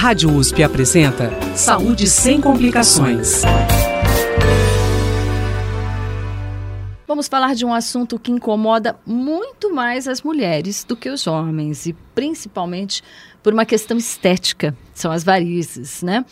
Rádio 0.00 0.34
USP 0.34 0.62
apresenta 0.62 1.30
Saúde 1.54 2.08
sem 2.08 2.40
complicações. 2.40 3.42
Vamos 7.06 7.28
falar 7.28 7.54
de 7.54 7.66
um 7.66 7.74
assunto 7.74 8.18
que 8.18 8.32
incomoda 8.32 8.98
muito 9.04 9.70
mais 9.74 10.08
as 10.08 10.22
mulheres 10.22 10.84
do 10.84 10.96
que 10.96 11.10
os 11.10 11.26
homens, 11.26 11.84
e 11.84 11.92
principalmente 12.14 13.04
por 13.42 13.52
uma 13.52 13.66
questão 13.66 13.98
estética, 13.98 14.74
são 14.94 15.12
as 15.12 15.22
varizes, 15.22 16.02
né? 16.02 16.24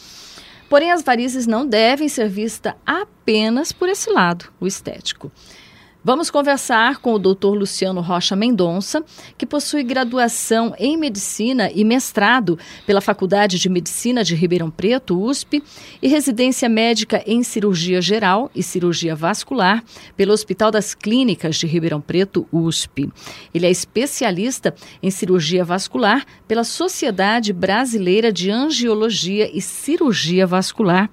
Porém, 0.70 0.90
as 0.90 1.02
varizes 1.02 1.46
não 1.46 1.66
devem 1.66 2.08
ser 2.08 2.30
vistas 2.30 2.72
apenas 2.86 3.70
por 3.70 3.90
esse 3.90 4.08
lado, 4.08 4.50
o 4.58 4.66
estético. 4.66 5.30
Vamos 6.02 6.30
conversar 6.30 6.98
com 6.98 7.12
o 7.12 7.18
Dr. 7.18 7.48
Luciano 7.48 8.00
Rocha 8.00 8.36
Mendonça, 8.36 9.04
que 9.36 9.44
possui 9.44 9.82
graduação 9.82 10.72
em 10.78 10.96
medicina 10.96 11.72
e 11.72 11.84
mestrado 11.84 12.56
pela 12.86 13.00
Faculdade 13.00 13.58
de 13.58 13.68
Medicina 13.68 14.22
de 14.22 14.36
Ribeirão 14.36 14.70
Preto, 14.70 15.20
USP, 15.20 15.60
e 16.00 16.06
residência 16.06 16.68
médica 16.68 17.20
em 17.26 17.42
cirurgia 17.42 18.00
geral 18.00 18.48
e 18.54 18.62
cirurgia 18.62 19.16
vascular 19.16 19.82
pelo 20.16 20.32
Hospital 20.32 20.70
das 20.70 20.94
Clínicas 20.94 21.56
de 21.56 21.66
Ribeirão 21.66 22.00
Preto, 22.00 22.46
USP. 22.52 23.10
Ele 23.52 23.66
é 23.66 23.70
especialista 23.70 24.72
em 25.02 25.10
cirurgia 25.10 25.64
vascular 25.64 26.24
pela 26.46 26.62
Sociedade 26.62 27.52
Brasileira 27.52 28.32
de 28.32 28.52
Angiologia 28.52 29.50
e 29.52 29.60
Cirurgia 29.60 30.46
Vascular. 30.46 31.10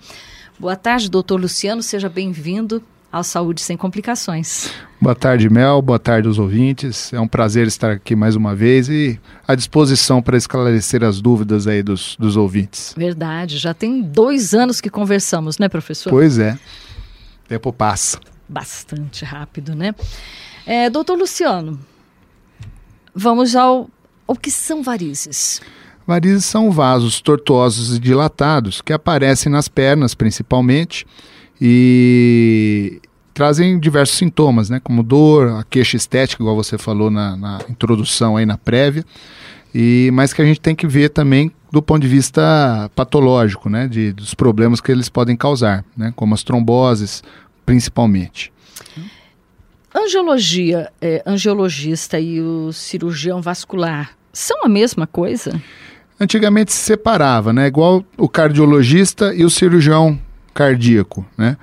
Boa 0.59 0.75
tarde, 0.75 1.09
doutor 1.09 1.41
Luciano, 1.41 1.81
seja 1.81 2.07
bem-vindo 2.07 2.83
ao 3.15 3.23
Saúde 3.23 3.61
Sem 3.61 3.77
Complicações. 3.77 4.69
Boa 4.99 5.15
tarde, 5.15 5.49
Mel. 5.49 5.81
Boa 5.81 5.97
tarde 5.97 6.27
aos 6.27 6.37
ouvintes. 6.37 7.13
É 7.13 7.19
um 7.19 7.29
prazer 7.29 7.65
estar 7.65 7.91
aqui 7.91 8.13
mais 8.13 8.35
uma 8.35 8.53
vez 8.53 8.89
e 8.89 9.17
à 9.47 9.55
disposição 9.55 10.21
para 10.21 10.35
esclarecer 10.35 11.01
as 11.01 11.21
dúvidas 11.21 11.65
aí 11.65 11.81
dos, 11.81 12.17
dos 12.19 12.35
ouvintes. 12.35 12.93
Verdade. 12.97 13.57
Já 13.57 13.73
tem 13.73 14.01
dois 14.01 14.53
anos 14.53 14.81
que 14.81 14.89
conversamos, 14.89 15.57
né, 15.57 15.69
professor? 15.69 16.09
Pois 16.09 16.37
é. 16.37 16.59
O 17.45 17.47
tempo 17.47 17.71
passa. 17.71 18.19
Bastante 18.49 19.23
rápido, 19.23 19.73
né? 19.73 19.95
É, 20.65 20.89
doutor 20.89 21.17
Luciano, 21.17 21.79
vamos 23.15 23.55
ao, 23.55 23.89
ao 24.27 24.35
que 24.35 24.51
são 24.51 24.83
varizes. 24.83 25.61
Varizes 26.05 26.43
são 26.43 26.69
vasos 26.69 27.21
tortuosos 27.21 27.95
e 27.95 27.99
dilatados 27.99 28.81
que 28.81 28.91
aparecem 28.91 29.49
nas 29.49 29.69
pernas, 29.69 30.13
principalmente, 30.13 31.07
e 31.59 33.01
trazem 33.33 33.79
diversos 33.79 34.17
sintomas, 34.17 34.69
né, 34.69 34.79
como 34.83 35.03
dor, 35.03 35.59
a 35.59 35.63
queixa 35.63 35.97
estética, 35.97 36.41
igual 36.41 36.55
você 36.55 36.77
falou 36.77 37.11
na, 37.11 37.35
na 37.35 37.59
introdução 37.69 38.37
aí 38.37 38.45
na 38.45 38.57
prévia, 38.57 39.03
e 39.73 40.09
mas 40.13 40.31
que 40.31 40.41
a 40.41 40.45
gente 40.45 40.61
tem 40.61 40.73
que 40.73 40.87
ver 40.87 41.09
também 41.09 41.51
do 41.71 41.81
ponto 41.81 42.01
de 42.01 42.07
vista 42.07 42.89
patológico, 42.95 43.69
né, 43.69 43.87
de, 43.87 44.13
dos 44.13 44.33
problemas 44.33 44.79
que 44.79 44.91
eles 44.91 45.09
podem 45.09 45.35
causar, 45.35 45.83
né, 45.97 46.13
como 46.15 46.33
as 46.33 46.43
tromboses, 46.43 47.21
principalmente. 47.65 48.53
Angiologia, 49.93 50.91
é, 51.01 51.21
angiologista 51.25 52.19
e 52.19 52.41
o 52.41 52.71
cirurgião 52.71 53.41
vascular 53.41 54.11
são 54.31 54.65
a 54.65 54.69
mesma 54.69 55.07
coisa? 55.07 55.61
Antigamente 56.19 56.73
se 56.73 56.79
separava, 56.79 57.53
né? 57.53 57.67
Igual 57.67 58.03
o 58.17 58.27
cardiologista 58.27 59.33
e 59.33 59.45
o 59.45 59.49
cirurgião 59.49 60.19
cardíaco, 60.55 61.25
né? 61.37 61.57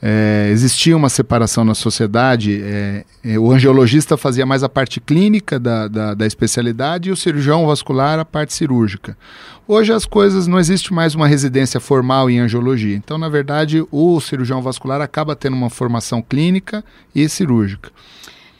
É, 0.00 0.48
existia 0.52 0.96
uma 0.96 1.08
separação 1.08 1.64
na 1.64 1.74
sociedade. 1.74 2.62
É, 2.62 3.04
é, 3.24 3.38
o 3.38 3.50
angiologista 3.50 4.16
fazia 4.16 4.46
mais 4.46 4.62
a 4.62 4.68
parte 4.68 5.00
clínica 5.00 5.58
da, 5.58 5.88
da, 5.88 6.14
da, 6.14 6.26
especialidade 6.26 7.08
e 7.08 7.12
o 7.12 7.16
cirurgião 7.16 7.66
vascular 7.66 8.18
a 8.18 8.24
parte 8.24 8.54
cirúrgica. 8.54 9.18
Hoje 9.66 9.92
as 9.92 10.06
coisas 10.06 10.46
não 10.46 10.58
existe 10.58 10.94
mais 10.94 11.16
uma 11.16 11.26
residência 11.26 11.80
formal 11.80 12.30
em 12.30 12.38
angiologia. 12.38 12.94
Então, 12.94 13.18
na 13.18 13.28
verdade, 13.28 13.84
o 13.90 14.20
cirurgião 14.20 14.62
vascular 14.62 15.00
acaba 15.00 15.34
tendo 15.34 15.56
uma 15.56 15.68
formação 15.68 16.22
clínica 16.22 16.84
e 17.12 17.28
cirúrgica. 17.28 17.90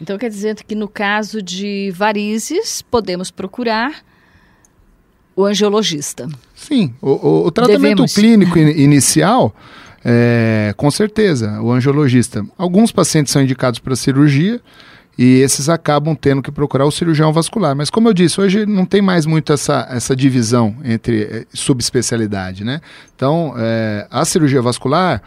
Então 0.01 0.19
quer 0.19 0.29
dizer 0.29 0.57
que 0.65 0.75
no 0.75 0.89
caso 0.89 1.41
de 1.41 1.93
varizes 1.95 2.83
podemos 2.83 3.31
procurar 3.31 4.03
o 5.39 5.45
angiologista. 5.45 6.29
Sim, 6.53 6.93
o, 7.01 7.47
o, 7.47 7.51
tratamento 7.53 8.03
Devemos. 8.03 8.13
clínico 8.13 8.59
in, 8.59 8.71
inicial 8.83 9.55
é, 10.05 10.75
com 10.77 10.91
certeza, 10.91 11.63
o 11.63 11.71
angiologista. 11.71 12.45
Alguns 12.59 12.91
pacientes 12.91 13.33
são 13.33 13.41
indicados 13.41 13.79
para 13.79 13.95
cirurgia 13.95 14.61
e 15.17 15.41
esses 15.41 15.69
acabam 15.69 16.17
tendo 16.17 16.43
que 16.43 16.51
procurar 16.51 16.87
o 16.87 16.91
cirurgião 16.91 17.33
vascular. 17.33 17.77
Mas 17.77 17.89
como 17.89 18.09
eu 18.09 18.13
disse, 18.13 18.41
hoje 18.41 18.67
não 18.67 18.85
tem 18.85 19.01
mais 19.01 19.27
muito 19.27 19.53
essa, 19.53 19.87
essa 19.89 20.17
divisão 20.17 20.75
entre 20.85 21.23
é, 21.23 21.47
subespecialidade, 21.55 22.65
né? 22.65 22.81
Então, 23.15 23.55
é, 23.57 24.09
a 24.11 24.25
cirurgia 24.25 24.61
vascular, 24.61 25.23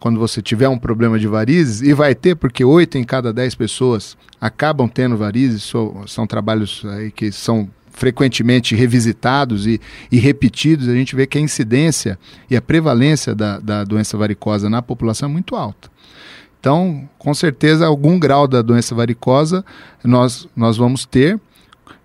quando 0.00 0.18
você 0.18 0.42
tiver 0.42 0.68
um 0.68 0.78
problema 0.78 1.16
de 1.16 1.28
varizes, 1.28 1.80
e 1.80 1.94
vai 1.94 2.12
ter, 2.12 2.34
porque 2.34 2.64
8 2.64 2.98
em 2.98 3.04
cada 3.04 3.32
10 3.32 3.54
pessoas 3.54 4.16
acabam 4.40 4.88
tendo 4.88 5.16
varizes, 5.16 5.62
são, 5.62 6.04
são 6.08 6.26
trabalhos 6.26 6.84
aí 6.84 7.12
que 7.12 7.30
são 7.30 7.68
frequentemente 7.94 8.74
revisitados 8.74 9.66
e, 9.66 9.80
e, 10.10 10.18
repetidos, 10.18 10.88
a 10.88 10.94
gente 10.94 11.16
vê 11.16 11.26
que 11.26 11.38
a 11.38 11.40
incidência 11.40 12.18
e 12.50 12.56
a 12.56 12.60
prevalência 12.60 13.34
da, 13.34 13.58
da 13.58 13.84
doença 13.84 14.18
varicosa 14.18 14.68
na 14.68 14.82
população 14.82 15.28
é 15.28 15.32
muito 15.32 15.56
alta. 15.56 15.88
Então, 16.60 17.08
com 17.18 17.32
certeza, 17.32 17.86
algum 17.86 18.18
grau 18.18 18.48
da 18.48 18.60
doença 18.62 18.94
varicosa 18.94 19.64
nós, 20.02 20.48
nós 20.56 20.76
vamos 20.76 21.06
ter 21.06 21.40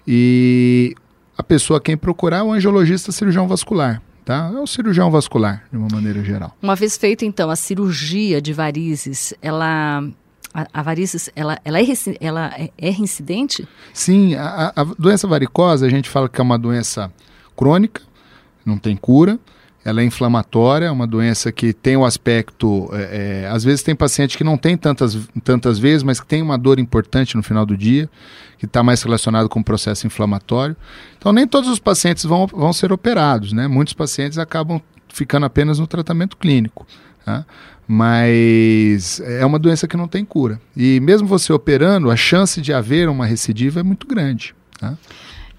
e 0.08 0.96
a 1.38 1.44
pessoa 1.44 1.82
quem 1.82 1.98
procurar 1.98 2.40
é 2.40 2.44
o 2.44 2.52
angiologista 2.52 3.12
cirurgião 3.12 3.48
vascular. 3.48 4.02
Tá? 4.26 4.52
É 4.54 4.60
o 4.60 4.68
cirurgião 4.68 5.10
vascular, 5.10 5.64
de 5.72 5.78
uma 5.78 5.88
maneira 5.92 6.24
geral. 6.24 6.56
Uma 6.62 6.76
vez 6.76 6.96
feita, 6.98 7.26
então, 7.26 7.50
a 7.50 7.56
cirurgia 7.56 8.40
de 8.40 8.54
varizes, 8.54 9.34
ela 9.42 10.04
a, 10.54 10.62
a 10.74 10.96
ela, 11.36 11.60
ela, 11.64 11.80
é, 11.80 11.84
ela 12.20 12.54
é, 12.58 12.72
é 12.78 12.90
reincidente? 12.90 13.68
Sim, 13.94 14.36
a, 14.36 14.74
a 14.76 14.84
doença 14.84 15.28
varicosa, 15.28 15.86
a 15.86 15.90
gente 15.90 16.10
fala 16.10 16.28
que 16.28 16.40
é 16.40 16.44
uma 16.44 16.58
doença 16.58 17.12
crônica, 17.56 18.02
não 18.66 18.78
tem 18.78 18.96
cura, 18.96 19.40
ela 19.84 20.02
é 20.02 20.04
inflamatória, 20.04 20.88
é 20.88 20.92
uma 20.92 21.08
doença 21.08 21.52
que 21.52 21.74
tem 21.74 21.96
o 21.96 22.04
aspecto. 22.04 22.90
É, 22.92 23.44
é, 23.44 23.48
às 23.48 23.64
vezes 23.64 23.82
tem 23.82 23.96
paciente 23.96 24.38
que 24.38 24.44
não 24.44 24.58
tem 24.58 24.76
tantas, 24.76 25.18
tantas 25.44 25.80
vezes, 25.80 26.04
mas 26.04 26.20
que 26.20 26.28
tem 26.28 26.42
uma 26.42 26.58
dor 26.58 26.80
importante 26.80 27.36
no 27.36 27.44
final 27.44 27.66
do 27.66 27.78
dia, 27.78 28.10
que 28.58 28.66
está 28.66 28.84
mais 28.84 29.02
relacionado 29.02 29.48
com 29.48 29.62
o 29.62 29.64
processo 29.64 30.06
inflamatório. 30.06 30.76
Então, 31.18 31.32
nem 31.32 31.48
todos 31.48 31.70
os 31.70 31.80
pacientes 31.80 32.26
vão, 32.26 32.46
vão 32.46 32.74
ser 32.74 32.92
operados, 32.92 33.54
né? 33.54 33.68
Muitos 33.68 33.94
pacientes 33.94 34.38
acabam 34.38 34.82
ficando 35.08 35.46
apenas 35.46 35.80
no 35.80 35.88
tratamento 35.88 36.38
clínico. 36.38 36.86
Tá? 37.26 37.46
Mas 37.92 39.20
é 39.22 39.44
uma 39.44 39.58
doença 39.58 39.88
que 39.88 39.98
não 39.98 40.08
tem 40.08 40.24
cura. 40.24 40.62
E 40.78 41.00
mesmo 41.00 41.28
você 41.28 41.52
operando, 41.52 42.12
a 42.12 42.16
chance 42.16 42.62
de 42.62 42.72
haver 42.72 43.10
uma 43.10 43.26
recidiva 43.26 43.80
é 43.80 43.84
muito 43.84 44.06
grande. 44.06 44.54
Tá? 44.80 44.96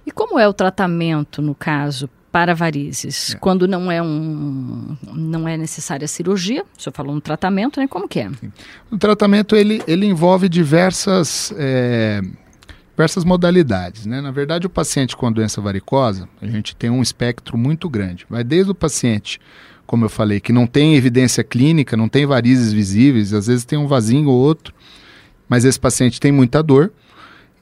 E 0.06 0.12
como 0.12 0.38
é 0.38 0.46
o 0.46 0.52
tratamento, 0.52 1.42
no 1.42 1.56
caso, 1.56 2.08
para 2.30 2.54
varizes? 2.54 3.34
É. 3.34 3.38
Quando 3.38 3.66
não 3.66 3.90
é, 3.90 4.00
um, 4.00 4.96
não 5.12 5.48
é 5.48 5.56
necessária 5.56 6.06
cirurgia, 6.06 6.64
o 6.78 6.80
senhor 6.80 6.94
falou 6.94 7.16
um 7.16 7.20
tratamento, 7.20 7.80
né? 7.80 7.88
Como 7.88 8.06
que 8.06 8.20
é? 8.20 8.30
Sim. 8.30 8.52
O 8.92 8.96
tratamento, 8.96 9.56
ele, 9.56 9.82
ele 9.88 10.06
envolve 10.06 10.48
diversas... 10.48 11.52
É, 11.56 12.20
diversas 12.92 13.24
modalidades. 13.24 14.06
Né? 14.06 14.20
Na 14.20 14.30
verdade, 14.30 14.68
o 14.68 14.70
paciente 14.70 15.16
com 15.16 15.26
a 15.26 15.30
doença 15.30 15.60
varicosa, 15.60 16.28
a 16.40 16.46
gente 16.46 16.76
tem 16.76 16.90
um 16.90 17.02
espectro 17.02 17.58
muito 17.58 17.88
grande. 17.88 18.24
Vai 18.30 18.44
desde 18.44 18.70
o 18.70 18.74
paciente 18.74 19.40
como 19.90 20.04
eu 20.04 20.08
falei, 20.08 20.38
que 20.38 20.52
não 20.52 20.68
tem 20.68 20.94
evidência 20.94 21.42
clínica, 21.42 21.96
não 21.96 22.08
tem 22.08 22.24
varizes 22.24 22.72
visíveis, 22.72 23.34
às 23.34 23.48
vezes 23.48 23.64
tem 23.64 23.76
um 23.76 23.88
vasinho 23.88 24.28
ou 24.28 24.38
outro, 24.38 24.72
mas 25.48 25.64
esse 25.64 25.80
paciente 25.80 26.20
tem 26.20 26.30
muita 26.30 26.62
dor. 26.62 26.92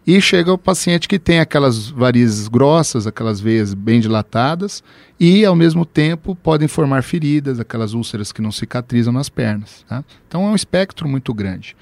E 0.07 0.21
chega 0.21 0.53
o 0.53 0.59
paciente 0.59 1.09
que 1.09 1.19
tem 1.19 1.41
aquelas 1.41 1.89
varizes 1.89 2.47
grossas, 2.47 3.07
aquelas 3.07 3.41
veias 3.41 3.73
bem 3.73 3.99
dilatadas, 3.99 4.85
e 5.19 5.43
ao 5.43 5.57
mesmo 5.57 5.87
tempo 5.87 6.35
podem 6.35 6.69
formar 6.69 7.03
feridas, 7.03 7.59
aquelas 7.59 7.95
úlceras 7.95 8.31
que 8.31 8.43
não 8.43 8.53
cicatrizam 8.53 9.11
nas 9.11 9.31
pernas. 9.31 9.83
Tá? 9.89 10.05
Então 10.29 10.45
é 10.45 10.51
um 10.51 10.55
espectro 10.55 11.09
muito 11.09 11.33
grande. 11.33 11.75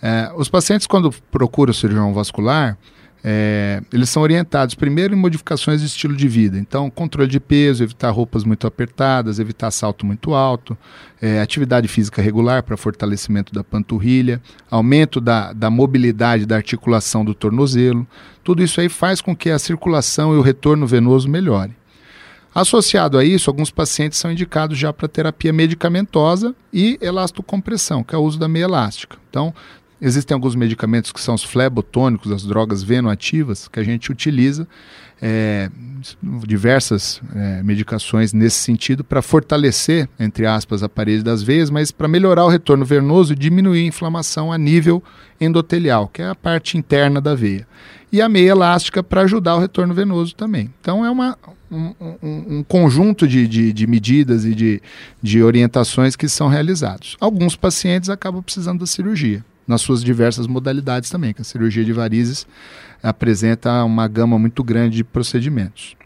É, 0.00 0.32
os 0.34 0.48
pacientes, 0.48 0.86
quando 0.86 1.12
procuram 1.30 1.72
o 1.72 1.74
cirurgião 1.74 2.14
vascular, 2.14 2.78
é, 3.22 3.82
eles 3.92 4.08
são 4.08 4.22
orientados 4.22 4.74
primeiro 4.74 5.14
em 5.14 5.16
modificações 5.16 5.80
de 5.80 5.86
estilo 5.86 6.16
de 6.16 6.26
vida. 6.26 6.58
Então, 6.58 6.88
controle 6.90 7.28
de 7.28 7.38
peso, 7.38 7.82
evitar 7.82 8.10
roupas 8.10 8.44
muito 8.44 8.66
apertadas, 8.66 9.38
evitar 9.38 9.70
salto 9.70 10.06
muito 10.06 10.34
alto, 10.34 10.76
é, 11.20 11.40
atividade 11.40 11.86
física 11.86 12.22
regular 12.22 12.62
para 12.62 12.76
fortalecimento 12.76 13.52
da 13.52 13.62
panturrilha, 13.62 14.40
aumento 14.70 15.20
da, 15.20 15.52
da 15.52 15.70
mobilidade 15.70 16.46
da 16.46 16.56
articulação 16.56 17.24
do 17.24 17.34
tornozelo. 17.34 18.06
Tudo 18.42 18.62
isso 18.62 18.80
aí 18.80 18.88
faz 18.88 19.20
com 19.20 19.36
que 19.36 19.50
a 19.50 19.58
circulação 19.58 20.34
e 20.34 20.38
o 20.38 20.42
retorno 20.42 20.86
venoso 20.86 21.28
melhore. 21.28 21.78
Associado 22.52 23.16
a 23.16 23.24
isso, 23.24 23.48
alguns 23.48 23.70
pacientes 23.70 24.18
são 24.18 24.32
indicados 24.32 24.76
já 24.76 24.92
para 24.92 25.06
terapia 25.06 25.52
medicamentosa 25.52 26.52
e 26.72 26.98
elastocompressão, 27.00 28.02
que 28.02 28.12
é 28.12 28.18
o 28.18 28.22
uso 28.22 28.40
da 28.40 28.48
meia 28.48 28.64
elástica. 28.64 29.16
Então, 29.30 29.54
Existem 30.00 30.34
alguns 30.34 30.54
medicamentos 30.54 31.12
que 31.12 31.20
são 31.20 31.34
os 31.34 31.44
flebotônicos, 31.44 32.32
as 32.32 32.42
drogas 32.42 32.82
venoativas, 32.82 33.68
que 33.68 33.78
a 33.78 33.82
gente 33.82 34.10
utiliza 34.10 34.66
é, 35.20 35.70
diversas 36.46 37.20
é, 37.34 37.62
medicações 37.62 38.32
nesse 38.32 38.56
sentido 38.56 39.04
para 39.04 39.20
fortalecer, 39.20 40.08
entre 40.18 40.46
aspas, 40.46 40.82
a 40.82 40.88
parede 40.88 41.22
das 41.22 41.42
veias, 41.42 41.68
mas 41.68 41.90
para 41.90 42.08
melhorar 42.08 42.44
o 42.44 42.48
retorno 42.48 42.84
venoso 42.84 43.34
e 43.34 43.36
diminuir 43.36 43.80
a 43.80 43.86
inflamação 43.86 44.50
a 44.50 44.56
nível 44.56 45.02
endotelial, 45.40 46.08
que 46.08 46.22
é 46.22 46.28
a 46.28 46.34
parte 46.34 46.78
interna 46.78 47.20
da 47.20 47.34
veia. 47.34 47.66
E 48.12 48.20
a 48.20 48.28
meia 48.28 48.50
elástica 48.50 49.02
para 49.02 49.20
ajudar 49.22 49.56
o 49.56 49.60
retorno 49.60 49.94
venoso 49.94 50.34
também. 50.34 50.72
Então 50.80 51.04
é 51.04 51.10
uma, 51.10 51.38
um, 51.70 51.94
um, 52.00 52.44
um 52.58 52.64
conjunto 52.64 53.28
de, 53.28 53.46
de, 53.46 53.72
de, 53.72 53.86
medidas 53.86 54.44
e 54.44 54.54
de, 54.54 54.82
de 55.22 55.42
orientações 55.42 56.16
que 56.16 56.28
são 56.28 56.48
realizados. 56.48 57.16
Alguns 57.20 57.54
pacientes 57.54 58.10
acabam 58.10 58.42
precisando 58.42 58.80
da 58.80 58.86
cirurgia, 58.86 59.44
nas 59.70 59.80
suas 59.80 60.02
diversas 60.02 60.48
modalidades 60.48 61.08
também, 61.08 61.32
que 61.32 61.40
a 61.40 61.44
cirurgia 61.44 61.84
de 61.84 61.92
varizes 61.92 62.44
apresenta 63.00 63.84
uma 63.84 64.08
gama 64.08 64.36
muito 64.38 64.64
grande 64.64 64.96
de 64.96 65.04
procedimentos. 65.04 65.96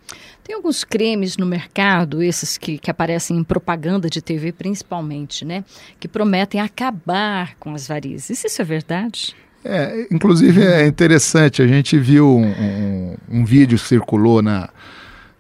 Tem 0.45 0.55
alguns 0.55 0.85
cremes 0.85 1.39
no 1.39 1.47
mercado, 1.47 2.23
esses 2.23 2.59
que, 2.59 2.77
que 2.77 2.91
aparecem 2.91 3.39
em 3.39 3.43
propaganda 3.43 4.11
de 4.11 4.21
TV 4.21 4.53
principalmente, 4.53 5.43
né? 5.43 5.65
Que 5.99 6.07
prometem 6.07 6.61
acabar 6.61 7.55
com 7.59 7.75
as 7.75 7.89
varizes. 7.89 8.45
Isso 8.45 8.61
é 8.61 8.65
verdade? 8.65 9.35
É, 9.65 10.07
inclusive 10.11 10.63
é 10.63 10.87
interessante, 10.87 11.63
a 11.63 11.67
gente 11.67 11.99
viu 11.99 12.29
um, 12.29 12.45
um, 12.47 13.17
um 13.31 13.45
vídeo 13.47 13.79
que 13.79 13.87
circulou 13.87 14.43
na, 14.43 14.69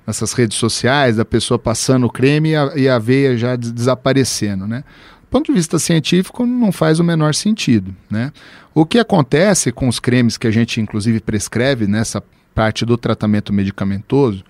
nessas 0.06 0.32
redes 0.32 0.56
sociais 0.56 1.16
da 1.16 1.26
pessoa 1.26 1.58
passando 1.58 2.06
o 2.06 2.10
creme 2.10 2.52
e 2.52 2.56
a, 2.56 2.72
e 2.74 2.88
a 2.88 2.98
veia 2.98 3.36
já 3.36 3.54
desaparecendo, 3.54 4.66
né? 4.66 4.82
Do 5.34 5.38
ponto 5.38 5.46
de 5.46 5.58
vista 5.58 5.80
científico, 5.80 6.46
não 6.46 6.70
faz 6.70 7.00
o 7.00 7.04
menor 7.04 7.34
sentido, 7.34 7.92
né? 8.08 8.32
O 8.72 8.86
que 8.86 9.00
acontece 9.00 9.72
com 9.72 9.88
os 9.88 9.98
cremes 9.98 10.38
que 10.38 10.46
a 10.46 10.50
gente 10.52 10.80
inclusive 10.80 11.18
prescreve 11.18 11.88
nessa 11.88 12.22
parte 12.54 12.86
do 12.86 12.96
tratamento 12.96 13.52
medicamentoso 13.52 14.44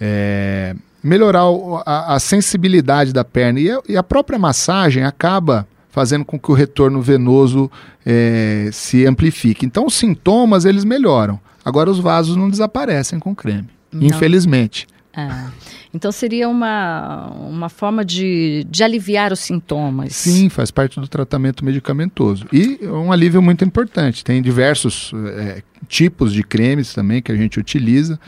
é 0.00 0.74
melhorar 1.04 1.42
a, 1.84 2.14
a, 2.14 2.18
sensibilidade 2.18 3.12
da 3.12 3.22
perna 3.22 3.60
e 3.60 3.70
a, 3.70 3.82
e 3.86 3.94
a 3.94 4.02
própria 4.02 4.38
massagem 4.38 5.04
acaba 5.04 5.68
fazendo 5.90 6.24
com 6.24 6.38
que 6.38 6.50
o 6.50 6.54
retorno 6.54 7.02
venoso 7.02 7.70
é, 8.06 8.70
se 8.72 9.04
amplifique. 9.04 9.66
Então 9.66 9.84
os 9.84 9.92
sintomas 9.92 10.64
eles 10.64 10.82
melhoram. 10.82 11.38
Agora 11.62 11.90
os 11.90 11.98
vasos 11.98 12.36
não 12.36 12.48
desaparecem 12.48 13.18
com 13.18 13.34
creme, 13.34 13.68
não. 13.92 14.06
infelizmente. 14.06 14.86
Ah, 15.14 15.50
então 15.94 16.10
seria 16.10 16.48
uma, 16.48 17.28
uma 17.30 17.68
forma 17.68 18.04
de, 18.04 18.66
de 18.70 18.82
aliviar 18.82 19.32
os 19.32 19.40
sintomas. 19.40 20.14
Sim, 20.16 20.48
faz 20.48 20.70
parte 20.70 20.98
do 20.98 21.06
tratamento 21.06 21.64
medicamentoso. 21.64 22.46
E 22.50 22.78
um 22.86 23.12
alívio 23.12 23.42
muito 23.42 23.62
importante. 23.64 24.24
Tem 24.24 24.40
diversos 24.40 25.12
é, 25.36 25.62
tipos 25.88 26.32
de 26.32 26.42
cremes 26.42 26.94
também 26.94 27.20
que 27.20 27.30
a 27.30 27.36
gente 27.36 27.60
utiliza. 27.60 28.18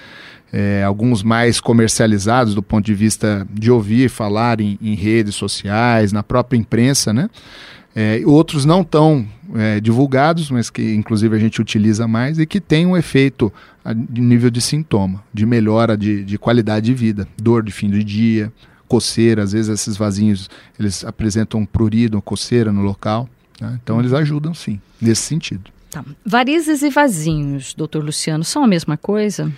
É, 0.52 0.84
alguns 0.84 1.22
mais 1.22 1.58
comercializados 1.58 2.54
do 2.54 2.62
ponto 2.62 2.84
de 2.84 2.94
vista 2.94 3.46
de 3.50 3.72
ouvir 3.72 4.08
falar 4.08 4.60
em, 4.60 4.78
em 4.80 4.94
redes 4.94 5.34
sociais, 5.34 6.12
na 6.12 6.22
própria 6.22 6.56
imprensa, 6.56 7.12
né? 7.12 7.28
É, 7.96 8.20
outros 8.24 8.64
não 8.64 8.84
tão 8.84 9.26
é, 9.54 9.80
divulgados, 9.80 10.50
mas 10.50 10.68
que 10.68 10.94
inclusive 10.94 11.34
a 11.36 11.38
gente 11.38 11.60
utiliza 11.60 12.08
mais 12.08 12.38
e 12.38 12.46
que 12.46 12.60
tem 12.60 12.84
um 12.86 12.96
efeito 12.96 13.52
de 14.10 14.20
nível 14.20 14.50
de 14.50 14.60
sintoma, 14.60 15.22
de 15.32 15.46
melhora 15.46 15.96
de, 15.96 16.24
de 16.24 16.36
qualidade 16.36 16.86
de 16.86 16.94
vida, 16.94 17.28
dor 17.40 17.62
de 17.62 17.70
fim 17.70 17.88
do 17.88 18.02
dia, 18.02 18.52
coceira, 18.88 19.42
às 19.42 19.52
vezes 19.52 19.68
esses 19.68 19.96
vasinhos 19.96 20.50
eles 20.78 21.04
apresentam 21.04 21.60
um 21.60 21.66
prurido, 21.66 22.20
coceira 22.20 22.72
no 22.72 22.82
local, 22.82 23.28
né? 23.60 23.78
então 23.82 24.00
eles 24.00 24.12
ajudam 24.12 24.52
sim, 24.52 24.80
nesse 25.00 25.22
sentido. 25.22 25.70
Tá. 25.90 26.04
Varizes 26.26 26.82
e 26.82 26.90
vasinhos, 26.90 27.74
doutor 27.74 28.04
Luciano, 28.04 28.42
são 28.42 28.64
a 28.64 28.66
mesma 28.66 28.96
coisa? 28.96 29.50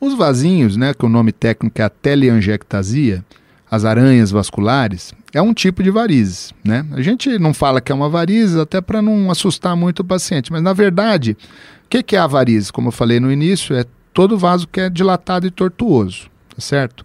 Os 0.00 0.14
vasinhos, 0.14 0.76
né, 0.76 0.94
que 0.94 1.04
o 1.04 1.08
nome 1.08 1.30
técnico 1.30 1.80
é 1.80 1.84
a 1.84 1.90
teleangiectasia, 1.90 3.24
as 3.72 3.86
aranhas 3.86 4.30
vasculares, 4.30 5.14
é 5.32 5.40
um 5.40 5.54
tipo 5.54 5.82
de 5.82 5.90
varizes, 5.90 6.52
né? 6.62 6.84
A 6.92 7.00
gente 7.00 7.38
não 7.38 7.54
fala 7.54 7.80
que 7.80 7.90
é 7.90 7.94
uma 7.94 8.06
varize 8.06 8.60
até 8.60 8.82
para 8.82 9.00
não 9.00 9.30
assustar 9.30 9.74
muito 9.74 10.00
o 10.00 10.04
paciente, 10.04 10.52
mas 10.52 10.60
na 10.60 10.74
verdade, 10.74 11.38
o 11.86 11.88
que, 11.88 12.02
que 12.02 12.14
é 12.14 12.18
a 12.18 12.26
varize? 12.26 12.70
Como 12.70 12.88
eu 12.88 12.92
falei 12.92 13.18
no 13.18 13.32
início, 13.32 13.74
é 13.74 13.86
todo 14.12 14.36
vaso 14.36 14.68
que 14.68 14.78
é 14.78 14.90
dilatado 14.90 15.46
e 15.46 15.50
tortuoso, 15.50 16.28
tá 16.54 16.60
certo? 16.60 17.02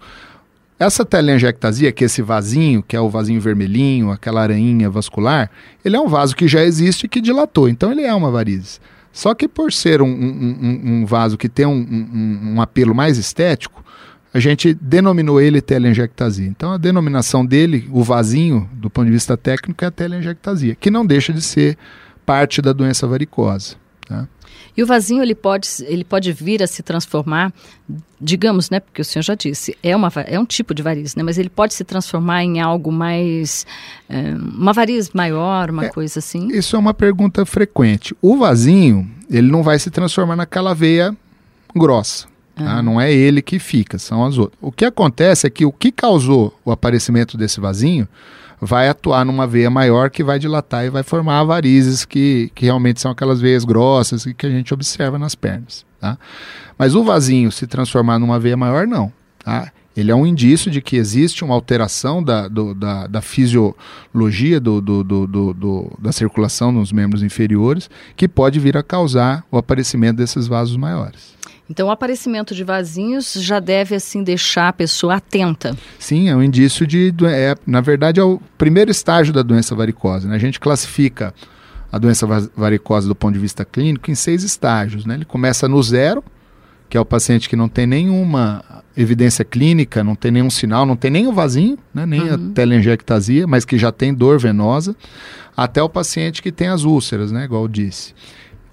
Essa 0.77 1.05
telangiectasia, 1.05 1.89
que 1.93 2.03
é 2.03 2.07
esse 2.07 2.21
vasinho, 2.21 2.83
que 2.83 2.97
é 2.97 2.99
o 2.99 3.09
vasinho 3.09 3.39
vermelhinho, 3.39 4.11
aquela 4.11 4.41
aranha 4.41 4.89
vascular, 4.89 5.49
ele 5.85 5.95
é 5.95 5.99
um 6.01 6.09
vaso 6.09 6.35
que 6.35 6.49
já 6.49 6.65
existe 6.65 7.05
e 7.05 7.07
que 7.07 7.21
dilatou, 7.21 7.69
então 7.69 7.93
ele 7.93 8.01
é 8.01 8.13
uma 8.13 8.29
varize. 8.29 8.81
Só 9.13 9.33
que 9.33 9.47
por 9.47 9.71
ser 9.71 10.01
um, 10.01 10.05
um, 10.05 10.81
um 10.83 11.05
vaso 11.05 11.37
que 11.37 11.47
tem 11.47 11.65
um, 11.65 12.51
um 12.55 12.61
apelo 12.61 12.93
mais 12.93 13.17
estético, 13.17 13.86
a 14.37 14.39
gente 14.39 14.71
denominou 14.75 15.41
ele 15.41 15.61
telangiectasia. 15.61 16.45
Então 16.45 16.71
a 16.71 16.77
denominação 16.77 17.43
dele, 17.43 17.89
o 17.91 18.03
vasinho, 18.03 18.69
do 18.71 18.87
ponto 18.87 19.07
de 19.07 19.11
vista 19.11 19.35
técnico, 19.35 19.83
é 19.83 19.87
a 19.87 19.91
telangiectasia, 19.91 20.75
que 20.75 20.91
não 20.91 21.03
deixa 21.03 21.33
de 21.33 21.41
ser 21.41 21.75
parte 22.23 22.61
da 22.61 22.71
doença 22.71 23.07
varicosa. 23.07 23.75
Tá? 24.07 24.27
E 24.75 24.83
o 24.83 24.85
vasinho 24.85 25.23
ele 25.23 25.33
pode, 25.33 25.67
ele 25.87 26.03
pode 26.03 26.31
vir 26.31 26.61
a 26.61 26.67
se 26.67 26.83
transformar, 26.83 27.51
digamos, 28.21 28.69
né, 28.69 28.79
porque 28.79 29.01
o 29.01 29.05
senhor 29.05 29.23
já 29.23 29.33
disse, 29.33 29.75
é, 29.81 29.95
uma, 29.95 30.11
é 30.27 30.39
um 30.39 30.45
tipo 30.45 30.71
de 30.75 30.83
variz, 30.83 31.15
né, 31.15 31.23
mas 31.23 31.39
ele 31.39 31.49
pode 31.49 31.73
se 31.73 31.83
transformar 31.83 32.43
em 32.43 32.61
algo 32.61 32.91
mais, 32.91 33.65
é, 34.07 34.35
uma 34.35 34.73
variz 34.73 35.09
maior, 35.13 35.71
uma 35.71 35.85
é, 35.85 35.89
coisa 35.89 36.19
assim? 36.19 36.49
Isso 36.49 36.75
é 36.75 36.79
uma 36.79 36.93
pergunta 36.93 37.43
frequente. 37.43 38.15
O 38.21 38.37
vasinho, 38.37 39.09
ele 39.31 39.49
não 39.49 39.63
vai 39.63 39.79
se 39.79 39.89
transformar 39.89 40.35
naquela 40.35 40.75
veia 40.75 41.17
grossa. 41.75 42.36
Tá? 42.57 42.81
Não 42.81 42.99
é 42.99 43.13
ele 43.13 43.41
que 43.41 43.59
fica, 43.59 43.97
são 43.97 44.25
as 44.25 44.37
outras. 44.37 44.57
O 44.61 44.71
que 44.71 44.85
acontece 44.85 45.45
é 45.45 45.49
que 45.49 45.65
o 45.65 45.71
que 45.71 45.91
causou 45.91 46.57
o 46.65 46.71
aparecimento 46.71 47.37
desse 47.37 47.59
vasinho 47.59 48.07
vai 48.59 48.89
atuar 48.89 49.23
numa 49.23 49.45
veia 49.45 49.69
maior 49.69 50.09
que 50.09 50.23
vai 50.23 50.39
dilatar 50.39 50.85
e 50.85 50.89
vai 50.89 51.03
formar 51.03 51.43
varizes 51.43 52.03
que, 52.03 52.51
que 52.55 52.65
realmente 52.65 52.99
são 52.99 53.11
aquelas 53.11 53.39
veias 53.39 53.63
grossas 53.63 54.23
que, 54.23 54.33
que 54.33 54.47
a 54.47 54.49
gente 54.49 54.73
observa 54.73 55.19
nas 55.19 55.35
pernas. 55.35 55.85
Tá? 55.99 56.17
Mas 56.77 56.95
o 56.95 57.03
vasinho 57.03 57.51
se 57.51 57.67
transformar 57.67 58.17
numa 58.17 58.39
veia 58.39 58.57
maior, 58.57 58.87
não. 58.87 59.11
Tá? 59.43 59.71
Ele 59.95 60.11
é 60.11 60.15
um 60.15 60.27
indício 60.27 60.69
de 60.69 60.79
que 60.79 60.95
existe 60.95 61.43
uma 61.43 61.55
alteração 61.55 62.23
da, 62.23 62.47
do, 62.47 62.75
da, 62.75 63.07
da 63.07 63.21
fisiologia 63.21 64.59
do, 64.59 64.79
do, 64.79 65.03
do, 65.03 65.97
da 65.99 66.11
circulação 66.11 66.71
nos 66.71 66.91
membros 66.91 67.23
inferiores 67.23 67.89
que 68.15 68.27
pode 68.27 68.59
vir 68.59 68.77
a 68.77 68.83
causar 68.83 69.43
o 69.51 69.57
aparecimento 69.57 70.17
desses 70.17 70.45
vasos 70.45 70.77
maiores. 70.77 71.36
Então, 71.69 71.87
o 71.87 71.91
aparecimento 71.91 72.55
de 72.55 72.63
vasinhos 72.63 73.33
já 73.33 73.59
deve, 73.59 73.95
assim, 73.95 74.23
deixar 74.23 74.69
a 74.69 74.73
pessoa 74.73 75.15
atenta. 75.15 75.75
Sim, 75.99 76.29
é 76.29 76.35
um 76.35 76.41
indício 76.41 76.87
de... 76.87 77.13
É, 77.25 77.55
na 77.65 77.81
verdade, 77.81 78.19
é 78.19 78.23
o 78.23 78.39
primeiro 78.57 78.89
estágio 78.89 79.33
da 79.33 79.41
doença 79.41 79.75
varicosa. 79.75 80.29
Né? 80.29 80.35
A 80.35 80.39
gente 80.39 80.59
classifica 80.59 81.33
a 81.91 81.97
doença 81.97 82.25
varicosa 82.55 83.07
do 83.07 83.15
ponto 83.15 83.33
de 83.33 83.39
vista 83.39 83.65
clínico 83.65 84.09
em 84.09 84.15
seis 84.15 84.43
estágios. 84.43 85.05
Né? 85.05 85.15
Ele 85.15 85.25
começa 85.25 85.67
no 85.67 85.81
zero, 85.83 86.23
que 86.89 86.97
é 86.97 86.99
o 86.99 87.05
paciente 87.05 87.49
que 87.49 87.55
não 87.55 87.67
tem 87.67 87.85
nenhuma 87.85 88.63
evidência 88.95 89.43
clínica, 89.43 90.03
não 90.03 90.15
tem 90.15 90.31
nenhum 90.31 90.49
sinal, 90.49 90.85
não 90.85 90.95
tem 90.95 91.11
nem 91.11 91.27
o 91.27 91.33
vasinho, 91.33 91.77
né? 91.93 92.05
nem 92.05 92.21
uhum. 92.21 92.33
a 92.33 92.53
telangiectasia, 92.53 93.45
mas 93.45 93.65
que 93.65 93.77
já 93.77 93.91
tem 93.91 94.13
dor 94.13 94.39
venosa, 94.39 94.95
até 95.55 95.83
o 95.83 95.89
paciente 95.89 96.41
que 96.41 96.51
tem 96.51 96.67
as 96.69 96.83
úlceras, 96.83 97.31
né? 97.31 97.43
igual 97.43 97.63
eu 97.63 97.67
disse. 97.67 98.13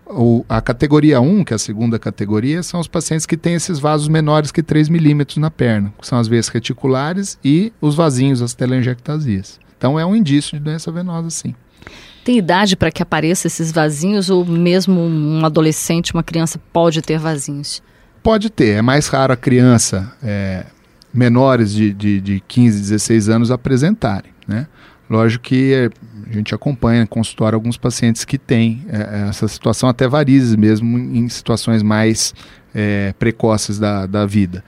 O, 0.07 0.45
a 0.49 0.61
categoria 0.61 1.21
1, 1.21 1.45
que 1.45 1.55
é 1.55 1.57
a 1.57 1.59
segunda 1.59 1.99
categoria, 1.99 2.63
são 2.63 2.79
os 2.79 2.87
pacientes 2.87 3.25
que 3.25 3.37
têm 3.37 3.55
esses 3.55 3.79
vasos 3.79 4.07
menores 4.09 4.53
que 4.53 4.63
3 4.63 4.89
milímetros 4.89 5.39
na 5.39 5.51
perna, 5.51 5.93
que 5.99 6.07
são 6.07 6.19
as 6.19 6.29
veias 6.29 6.49
reticulares 6.49 7.39
e 7.43 7.73
os 7.81 7.95
vasinhos, 7.95 8.43
as 8.43 8.53
telangiectasias. 8.53 9.59
Então 9.77 9.99
é 9.99 10.05
um 10.05 10.15
indício 10.15 10.59
de 10.59 10.65
doença 10.65 10.93
venosa, 10.93 11.31
sim. 11.31 11.55
Tem 12.25 12.39
idade 12.39 12.77
para 12.77 12.91
que 12.91 13.03
apareçam 13.03 13.49
esses 13.49 13.71
vasinhos 13.71 14.31
ou 14.31 14.45
mesmo 14.45 15.01
um 15.01 15.45
adolescente, 15.45 16.15
uma 16.15 16.23
criança 16.23 16.59
pode 16.73 17.03
ter 17.03 17.19
vasinhos? 17.19 17.83
Pode 18.23 18.49
ter, 18.49 18.79
é 18.79 18.83
mais 18.83 19.09
raro 19.09 19.35
a 19.35 19.37
criança 19.37 20.11
é, 20.23 20.65
menores 21.13 21.73
de, 21.73 21.93
de, 21.93 22.21
de 22.21 22.43
15, 22.49 22.81
16 22.81 23.29
anos 23.29 23.51
apresentarem, 23.51 24.33
né? 24.49 24.67
Lógico 25.09 25.45
que 25.45 25.91
a 26.29 26.33
gente 26.33 26.55
acompanha 26.55 27.03
em 27.03 27.07
consultório 27.07 27.57
alguns 27.57 27.77
pacientes 27.77 28.25
que 28.25 28.39
têm 28.39 28.85
é, 28.89 28.97
é, 28.97 29.29
essa 29.29 29.47
situação, 29.49 29.89
até 29.89 30.09
varizes 30.09 30.57
mesmo, 30.57 30.99
em 30.99 31.29
situações 31.29 31.83
mais 31.83 32.35
é, 32.75 33.15
precoces 33.19 33.79
da, 33.79 34.07
da 34.07 34.27
vida. 34.27 34.65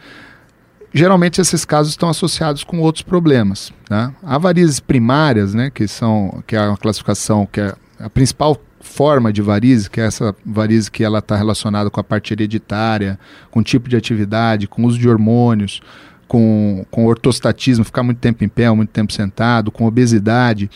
Geralmente 0.93 1.41
esses 1.41 1.65
casos 1.65 1.93
estão 1.93 2.09
associados 2.09 2.65
com 2.65 2.81
outros 2.81 3.03
problemas. 3.03 3.73
Né? 3.91 4.15
Há 4.23 4.39
varizes 4.39 4.81
primárias, 4.81 5.53
né, 5.53 5.71
que, 5.71 5.87
são, 5.87 6.43
que 6.47 6.57
é 6.57 6.59
a 6.59 6.77
classificação, 6.77 7.47
que 7.47 7.61
é 7.61 7.75
a 7.99 8.09
principal 8.09 8.59
forma 8.81 9.33
de 9.33 9.43
varize, 9.43 9.91
que 9.91 10.01
é 10.01 10.07
essa 10.07 10.35
varize 10.45 10.91
que 10.91 11.03
ela 11.05 11.19
está 11.19 11.37
relacionada 11.37 11.91
com 11.91 12.01
a 12.01 12.05
parte 12.05 12.33
hereditária, 12.33 13.19
com 13.51 13.63
tipo 13.63 13.89
de 13.89 13.97
atividade, 13.97 14.67
com 14.69 14.85
uso 14.85 14.99
de 14.99 15.09
hormônios, 15.09 15.81
com, 16.27 16.85
com 16.91 17.07
ortostatismo, 17.07 17.85
ficar 17.85 18.03
muito 18.03 18.19
tempo 18.19 18.45
em 18.45 18.49
pé, 18.49 18.71
muito 18.71 18.91
tempo 18.91 19.13
sentado, 19.13 19.71
com 19.71 19.87
obesidade, 19.87 20.71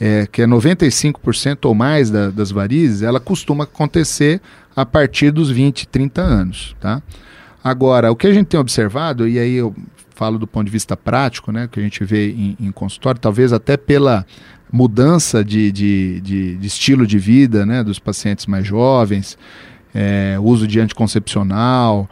é, 0.00 0.26
que 0.30 0.42
é 0.42 0.46
95% 0.46 1.64
ou 1.64 1.74
mais 1.74 2.10
da, 2.10 2.30
das 2.30 2.50
varizes, 2.50 3.02
ela 3.02 3.18
costuma 3.18 3.64
acontecer 3.64 4.40
a 4.74 4.86
partir 4.86 5.30
dos 5.30 5.50
20, 5.50 5.88
30 5.88 6.22
anos. 6.22 6.76
Tá? 6.80 7.02
Agora, 7.62 8.10
o 8.10 8.16
que 8.16 8.26
a 8.26 8.32
gente 8.32 8.46
tem 8.46 8.60
observado, 8.60 9.28
e 9.28 9.38
aí 9.38 9.54
eu 9.54 9.74
falo 10.14 10.38
do 10.38 10.46
ponto 10.46 10.66
de 10.66 10.72
vista 10.72 10.96
prático, 10.96 11.52
né, 11.52 11.68
que 11.70 11.78
a 11.78 11.82
gente 11.82 12.04
vê 12.04 12.30
em, 12.30 12.56
em 12.60 12.72
consultório, 12.72 13.20
talvez 13.20 13.52
até 13.52 13.76
pela 13.76 14.26
mudança 14.70 15.44
de, 15.44 15.72
de, 15.72 16.20
de, 16.20 16.56
de, 16.56 16.66
estilo 16.66 17.06
de 17.06 17.18
vida 17.18 17.64
né, 17.64 17.82
dos 17.82 17.98
pacientes 17.98 18.46
mais 18.46 18.66
jovens, 18.66 19.38
é, 19.94 20.36
uso 20.40 20.66
de 20.66 20.80
anticoncepcional, 20.80 22.08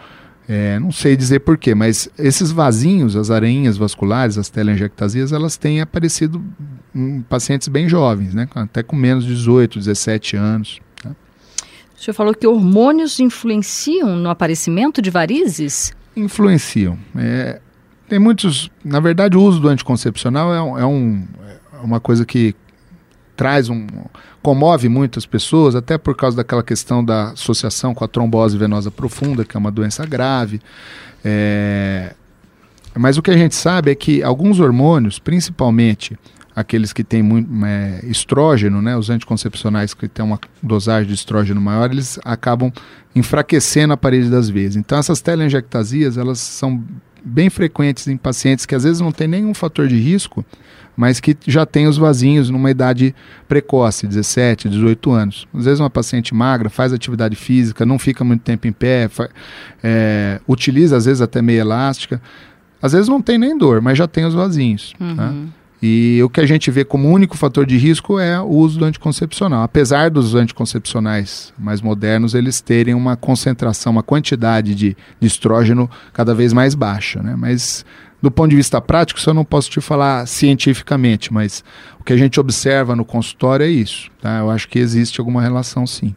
é, 0.49 0.79
não 0.79 0.93
sei 0.93 1.17
dizer 1.17 1.41
porquê, 1.41 1.75
mas 1.75 2.09
esses 2.19 2.51
vasinhos, 2.51 3.17
as 3.17 3.31
areinhas 3.31 3.77
vasculares, 3.77 4.39
as 4.39 4.49
telangiectasias, 4.49 5.33
elas 5.33 5.57
têm 5.57 5.81
aparecido 5.81 6.43
pacientes 7.29 7.69
bem 7.69 7.89
jovens, 7.89 8.35
né, 8.35 8.49
até 8.55 8.83
com 8.83 8.97
menos 8.97 9.25
de 9.25 9.35
18, 9.35 9.79
17 9.79 10.37
anos. 10.37 10.81
Né? 11.05 11.13
O 11.97 12.01
senhor 12.01 12.15
falou 12.15 12.35
que 12.35 12.47
hormônios 12.47 13.21
influenciam 13.21 14.17
no 14.17 14.29
aparecimento 14.29 15.03
de 15.03 15.11
varizes? 15.11 15.93
Influenciam. 16.17 16.99
É, 17.17 17.61
tem 18.09 18.19
muitos. 18.19 18.71
Na 18.85 19.01
verdade, 19.01 19.37
o 19.37 19.43
uso 19.43 19.61
do 19.61 19.69
anticoncepcional 19.69 20.77
é, 20.79 20.83
é, 20.83 20.87
um, 20.87 21.27
é 21.75 21.85
uma 21.85 22.01
coisa 22.01 22.25
que 22.25 22.55
traz 23.37 23.69
um. 23.69 23.87
comove 24.43 24.89
muitas 24.89 25.27
pessoas, 25.27 25.75
até 25.75 25.99
por 25.99 26.17
causa 26.17 26.37
daquela 26.37 26.63
questão 26.63 27.05
da 27.05 27.31
associação 27.33 27.95
com 27.95 28.05
a 28.05 28.09
trombose 28.09 28.57
venosa 28.57 28.91
profunda, 28.91 29.45
que 29.45 29.57
é 29.57 29.61
uma 29.61 29.71
doença 29.71 30.07
grave. 30.07 30.61
É, 31.25 32.15
mas 32.95 33.19
o 33.19 33.23
que 33.23 33.31
a 33.31 33.37
gente 33.37 33.55
sabe 33.55 33.91
é 33.91 33.95
que 33.95 34.23
alguns 34.23 34.59
hormônios, 34.59 35.19
principalmente 35.19 36.17
aqueles 36.57 36.91
que 36.91 37.05
têm 37.05 37.23
muito 37.23 37.49
é, 37.67 38.01
estrógeno, 38.05 38.81
né, 38.81 38.97
os 38.97 39.11
anticoncepcionais 39.11 39.93
que 39.93 40.09
têm 40.09 40.25
uma 40.25 40.41
dosagem 40.63 41.07
de 41.07 41.15
estrógeno 41.15 41.61
maior, 41.61 41.91
eles 41.91 42.19
acabam 42.25 42.73
enfraquecendo 43.15 43.93
a 43.93 43.97
parede 43.97 44.31
das 44.31 44.49
veias. 44.49 44.75
Então 44.75 44.99
essas 44.99 45.21
telangiectasias, 45.21 46.17
elas 46.17 46.39
são 46.39 46.83
bem 47.23 47.51
frequentes 47.51 48.09
em 48.09 48.17
pacientes 48.17 48.65
que 48.65 48.75
às 48.75 48.85
vezes 48.85 49.01
não 49.01 49.13
tem 49.13 49.29
nenhum 49.29 49.53
fator 49.53 49.87
de 49.87 49.99
risco, 49.99 50.43
mas 50.97 51.21
que 51.21 51.37
já 51.47 51.67
tem 51.67 51.87
os 51.87 51.99
vasinhos 51.99 52.49
numa 52.49 52.71
idade 52.71 53.15
precoce, 53.47 54.07
17, 54.07 54.71
18 54.71 55.11
anos. 55.11 55.47
Às 55.53 55.67
vezes 55.67 55.81
uma 55.81 55.91
paciente 55.91 56.35
magra 56.35 56.71
faz 56.71 56.91
atividade 56.91 57.37
física, 57.37 57.85
não 57.85 57.99
fica 57.99 58.25
muito 58.25 58.41
tempo 58.41 58.67
em 58.67 58.73
pé, 58.73 59.11
é, 59.85 60.41
utiliza 60.49 60.97
às 60.97 61.05
vezes 61.05 61.21
até 61.21 61.43
meia 61.43 61.61
elástica. 61.61 62.23
Às 62.81 62.93
vezes 62.93 63.09
não 63.09 63.21
tem 63.21 63.37
nem 63.37 63.59
dor, 63.59 63.83
mas 63.83 63.99
já 63.99 64.07
tem 64.07 64.25
os 64.25 64.33
vasinhos. 64.33 64.95
Uhum. 64.99 65.15
Né? 65.15 65.49
E 65.89 66.21
o 66.21 66.29
que 66.29 66.41
a 66.41 66.47
gente 66.47 66.69
vê 66.69 66.85
como 66.85 67.09
único 67.09 67.37
fator 67.37 67.65
de 67.65 67.77
risco 67.77 68.19
é 68.19 68.41
o 68.41 68.49
uso 68.49 68.81
do 68.81 68.85
anticoncepcional. 68.85 69.63
Apesar 69.63 70.11
dos 70.11 70.35
anticoncepcionais 70.35 71.55
mais 71.57 71.81
modernos, 71.81 72.35
eles 72.35 72.61
terem 72.61 72.93
uma 72.93 73.17
concentração, 73.17 73.93
uma 73.93 74.03
quantidade 74.03 74.75
de, 74.75 74.97
de 75.21 75.27
estrógeno 75.29 75.89
cada 76.13 76.35
vez 76.35 76.53
mais 76.53 76.75
baixa. 76.75 77.23
Né? 77.23 77.37
Mas 77.39 77.85
do 78.21 78.33
ponto 78.33 78.51
de 78.51 78.57
vista 78.57 78.81
prático, 78.81 79.21
isso 79.21 79.31
eu 79.31 79.35
não 79.35 79.45
posso 79.45 79.71
te 79.71 79.81
falar 79.81 80.27
cientificamente, 80.27 81.33
mas 81.33 81.63
o 82.01 82.03
que 82.03 82.13
a 82.13 82.17
gente 82.17 82.41
observa 82.41 82.97
no 82.97 83.05
consultório 83.05 83.65
é 83.65 83.71
isso. 83.71 84.11
Tá? 84.21 84.39
Eu 84.41 84.51
acho 84.51 84.69
que 84.69 84.81
existe 84.81 85.21
alguma 85.21 85.41
relação 85.41 85.87
sim. 85.87 86.17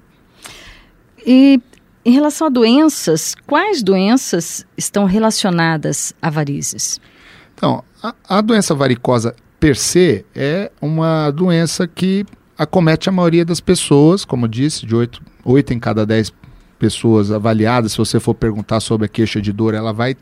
E 1.23 1.61
em 2.03 2.11
relação 2.11 2.47
a 2.47 2.49
doenças, 2.49 3.35
quais 3.45 3.83
doenças 3.83 4.65
estão 4.75 5.05
relacionadas 5.05 6.11
a 6.19 6.31
varizes? 6.31 6.99
Então, 7.53 7.83
a, 8.01 8.15
a 8.27 8.41
doença 8.41 8.73
varicosa 8.73 9.35
per 9.59 9.75
se, 9.75 10.25
é 10.35 10.71
uma 10.81 11.31
doença 11.31 11.87
que 11.87 12.25
acomete 12.57 13.09
a 13.09 13.11
maioria 13.11 13.45
das 13.45 13.59
pessoas, 13.59 14.25
como 14.25 14.47
disse, 14.47 14.85
de 14.85 14.95
8, 14.95 15.21
8 15.43 15.73
em 15.73 15.79
cada 15.79 16.05
10 16.05 16.33
pessoas 16.77 17.31
avaliadas, 17.31 17.91
se 17.91 17.97
você 17.97 18.19
for 18.19 18.33
perguntar 18.33 18.79
sobre 18.79 19.05
a 19.05 19.09
queixa 19.09 19.41
de 19.41 19.51
dor, 19.51 19.73
ela 19.73 19.91
vai 19.91 20.15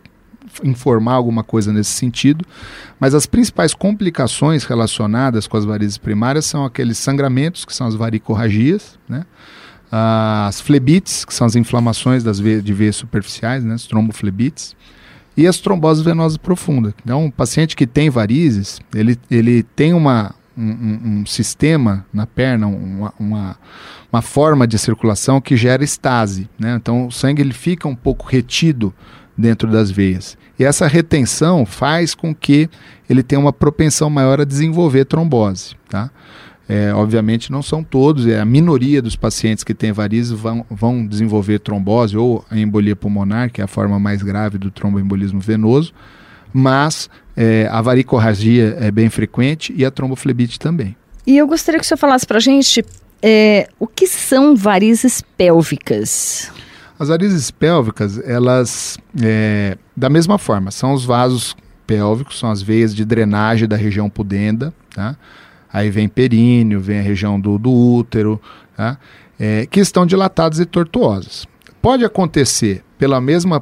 informar 0.64 1.14
alguma 1.14 1.44
coisa 1.44 1.72
nesse 1.72 1.92
sentido, 1.92 2.46
mas 3.00 3.14
as 3.14 3.26
principais 3.26 3.74
complicações 3.74 4.64
relacionadas 4.64 5.46
com 5.46 5.58
as 5.58 5.66
varizes 5.66 5.98
primárias 5.98 6.46
são 6.46 6.66
aqueles 6.66 6.98
sangramentos, 6.98 7.66
que 7.66 7.76
são 7.76 7.86
as 7.86 7.96
varicorragias, 7.96 8.98
né? 9.08 9.26
as 9.92 10.60
flebites, 10.60 11.24
que 11.24 11.34
são 11.34 11.46
as 11.46 11.56
inflamações 11.56 12.24
das 12.24 12.40
veias, 12.40 12.64
de 12.64 12.74
veias 12.74 12.96
superficiais, 12.96 13.64
né? 13.64 13.76
as 13.76 13.86
tromboflebites, 13.86 14.76
e 15.38 15.46
as 15.46 15.60
tromboses 15.60 16.04
venosas 16.04 16.36
profundas. 16.36 16.94
Então, 17.04 17.26
um 17.26 17.32
paciente 17.32 17.76
que 17.76 17.86
tem 17.86 18.10
varizes, 18.10 18.82
ele, 18.94 19.18
ele 19.30 19.62
tem 19.62 19.94
uma, 19.94 20.34
um, 20.58 21.20
um 21.20 21.26
sistema 21.28 22.04
na 22.12 22.26
perna, 22.26 22.66
uma, 22.66 23.14
uma, 23.20 23.58
uma, 24.12 24.22
forma 24.24 24.68
de 24.68 24.80
circulação 24.80 25.40
que 25.40 25.56
gera 25.56 25.84
estase. 25.84 26.50
Né? 26.58 26.76
Então, 26.76 27.06
o 27.06 27.12
sangue 27.12 27.44
ele 27.44 27.54
fica 27.54 27.88
um 27.88 27.96
pouco 27.96 28.26
retido 28.28 28.92
dentro 29.38 29.70
das 29.70 29.92
veias. 29.92 30.36
E 30.58 30.64
essa 30.64 30.88
retenção 30.88 31.68
faz 31.68 32.16
com 32.16 32.34
que 32.34 32.68
ele 33.08 33.22
tenha 33.22 33.40
uma 33.40 33.54
propensão 33.54 34.10
maior 34.10 34.42
a 34.42 34.46
desenvolver 34.46 35.06
trombose. 35.06 35.76
Tá? 35.88 36.10
É, 36.70 36.94
obviamente 36.94 37.50
não 37.50 37.62
são 37.62 37.82
todos, 37.82 38.28
é 38.28 38.40
a 38.40 38.46
minoria 38.46 39.02
dos 39.02 39.16
pacientes 39.16 39.64
que 39.64 39.74
têm 39.74 39.94
varizes 39.94 40.32
vão, 40.32 40.66
vão 40.70 41.08
desenvolver 41.08 41.60
trombose 41.60 42.18
ou 42.18 42.44
a 42.52 42.58
embolia 42.58 42.96
pulmonar, 42.96 43.50
que 43.50 43.62
é 43.62 43.64
a 43.64 43.68
forma 43.68 43.98
mais 43.98 44.22
grave 44.22 44.58
do 44.58 44.70
tromboembolismo 44.70 45.40
venoso, 45.40 45.94
mas 46.52 47.10
é, 47.38 47.70
a 47.72 47.82
varicorragia 47.82 48.76
é 48.82 48.92
bem 48.92 49.10
frequente 49.10 49.74
e 49.78 49.86
a 49.86 49.92
tromboflebite 49.92 50.60
também. 50.60 50.96
E 51.26 51.38
eu 51.38 51.48
gostaria 51.48 51.80
que 51.80 51.86
o 51.86 51.88
senhor 51.88 51.98
falasse 51.98 52.26
para 52.26 52.38
a 52.38 52.42
gente 52.42 52.84
é, 53.22 53.70
o 53.80 53.88
que 53.88 54.08
são 54.08 54.56
varizes 54.56 55.22
pélvicas. 55.38 56.52
As 57.00 57.10
varizes 57.10 57.52
pélvicas, 57.52 58.20
elas, 58.28 58.98
é, 59.22 59.78
da 59.96 60.10
mesma 60.10 60.38
forma, 60.38 60.72
são 60.72 60.94
os 60.94 61.06
vasos 61.06 61.56
pélvicos, 61.86 62.40
são 62.40 62.50
as 62.50 62.62
veias 62.62 62.94
de 62.94 63.06
drenagem 63.06 63.68
da 63.68 63.76
região 63.76 64.10
pudenda, 64.10 64.74
tá? 64.94 65.16
Aí 65.78 65.92
vem 65.92 66.08
períneo, 66.08 66.80
vem 66.82 67.00
a 67.00 67.04
região 67.04 67.40
do, 67.40 67.58
do 67.60 67.72
útero, 67.72 68.42
tá? 68.76 68.98
é, 69.40 69.66
que 69.68 69.80
estão 69.80 70.06
dilatadas 70.06 70.60
e 70.60 70.66
tortuosas. 70.66 71.46
Pode 71.82 72.04
acontecer 72.04 72.84
pela 72.98 73.22
mesma 73.22 73.62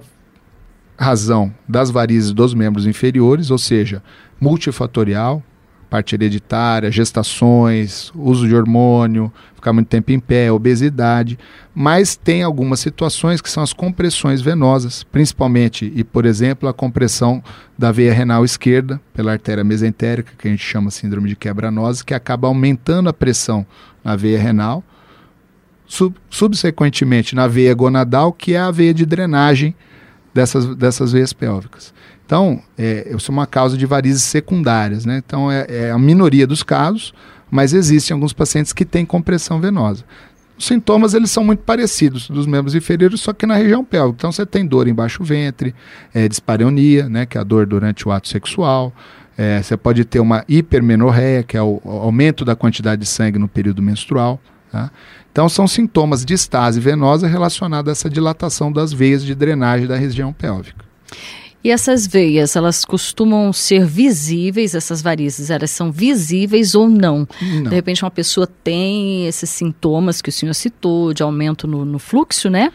razão 0.97 1.53
das 1.67 1.91
varizes 1.91 2.31
dos 2.31 2.53
membros 2.53 2.87
inferiores, 2.87 3.51
ou 3.51 3.57
seja, 3.57 4.01
multifatorial, 4.39 5.43
parte 5.89 6.15
hereditária, 6.15 6.91
gestações, 6.91 8.11
uso 8.15 8.47
de 8.47 8.55
hormônio, 8.55 9.31
ficar 9.55 9.73
muito 9.73 9.87
tempo 9.87 10.11
em 10.11 10.19
pé, 10.19 10.51
obesidade, 10.51 11.39
mas 11.73 12.15
tem 12.15 12.43
algumas 12.43 12.79
situações 12.79 13.41
que 13.41 13.49
são 13.49 13.63
as 13.63 13.73
compressões 13.73 14.41
venosas, 14.41 15.03
principalmente, 15.03 15.91
e 15.95 16.03
por 16.03 16.25
exemplo, 16.25 16.67
a 16.69 16.73
compressão 16.73 17.43
da 17.77 17.91
veia 17.91 18.13
renal 18.13 18.45
esquerda 18.45 19.01
pela 19.13 19.31
artéria 19.31 19.63
mesentérica, 19.63 20.33
que 20.37 20.47
a 20.47 20.51
gente 20.51 20.63
chama 20.63 20.91
síndrome 20.91 21.29
de 21.29 21.35
quebranose, 21.35 22.03
que 22.03 22.13
acaba 22.13 22.47
aumentando 22.47 23.09
a 23.09 23.13
pressão 23.13 23.65
na 24.03 24.15
veia 24.15 24.39
renal, 24.39 24.83
sub 25.85 26.15
subsequentemente 26.29 27.35
na 27.35 27.47
veia 27.47 27.73
gonadal, 27.73 28.31
que 28.31 28.53
é 28.53 28.59
a 28.59 28.71
veia 28.71 28.93
de 28.93 29.05
drenagem 29.05 29.75
dessas, 30.35 30.75
dessas 30.75 31.13
veias 31.13 31.31
pélvicas. 31.31 31.93
Então, 32.25 32.61
é, 32.77 33.07
isso 33.15 33.31
é 33.31 33.33
uma 33.33 33.47
causa 33.47 33.77
de 33.77 33.85
varizes 33.85 34.23
secundárias, 34.23 35.05
né? 35.05 35.23
Então, 35.25 35.49
é, 35.49 35.65
é 35.69 35.91
a 35.91 35.97
minoria 35.97 36.45
dos 36.45 36.61
casos, 36.61 37.13
mas 37.49 37.73
existem 37.73 38.13
alguns 38.13 38.33
pacientes 38.33 38.73
que 38.73 38.83
têm 38.83 39.05
compressão 39.05 39.61
venosa. 39.61 40.03
Os 40.57 40.65
sintomas 40.65 41.13
eles 41.13 41.31
são 41.31 41.43
muito 41.43 41.63
parecidos 41.63 42.29
dos 42.29 42.45
membros 42.45 42.75
inferiores, 42.75 43.21
só 43.21 43.31
que 43.31 43.45
na 43.45 43.55
região 43.55 43.83
pélvica. 43.83 44.15
Então 44.17 44.31
você 44.31 44.45
tem 44.45 44.65
dor 44.65 44.87
embaixo 44.87 45.19
do 45.19 45.25
ventre, 45.25 45.73
é, 46.13 46.27
dispareunia, 46.27 47.07
né, 47.07 47.25
que 47.25 47.37
é 47.37 47.41
a 47.41 47.43
dor 47.43 47.65
durante 47.65 48.07
o 48.07 48.11
ato 48.11 48.27
sexual. 48.27 48.93
É, 49.37 49.61
você 49.61 49.75
pode 49.75 50.05
ter 50.05 50.19
uma 50.19 50.45
hipermenorreia, 50.47 51.43
que 51.43 51.57
é 51.57 51.61
o, 51.61 51.81
o, 51.83 51.89
aumento 51.89 52.45
da 52.45 52.55
quantidade 52.55 53.01
de 53.01 53.07
sangue 53.07 53.37
no 53.37 53.49
período 53.49 53.81
menstrual. 53.81 54.39
Tá? 54.71 54.91
Então 55.35 55.49
são 55.49 55.67
sintomas 55.67 56.23
de 56.23 56.33
estase 56.33 56.79
venosa 56.79 57.27
relacionados 57.27 57.89
a 57.89 57.91
essa 57.91 58.09
dilatação 58.09 58.71
das 58.71 58.93
veias 58.93 59.21
de 59.21 59.35
drenagem 59.35 59.85
da 59.85 59.97
região 59.97 60.31
pélvica. 60.31 60.85
E 61.61 61.69
essas 61.69 62.07
veias, 62.07 62.55
elas 62.55 62.85
costumam 62.85 63.51
ser 63.51 63.85
visíveis, 63.85 64.73
essas 64.73 65.01
varizes, 65.01 65.49
elas 65.49 65.71
são 65.71 65.91
visíveis 65.91 66.73
ou 66.73 66.87
não? 66.89 67.27
não? 67.41 67.63
De 67.63 67.75
repente 67.75 68.01
uma 68.05 68.11
pessoa 68.11 68.47
tem 68.47 69.27
esses 69.27 69.49
sintomas 69.49 70.21
que 70.21 70.29
o 70.29 70.31
senhor 70.31 70.53
citou, 70.53 71.13
de 71.13 71.21
aumento 71.21 71.67
no, 71.67 71.83
no 71.83 71.99
fluxo, 71.99 72.49
né? 72.49 72.71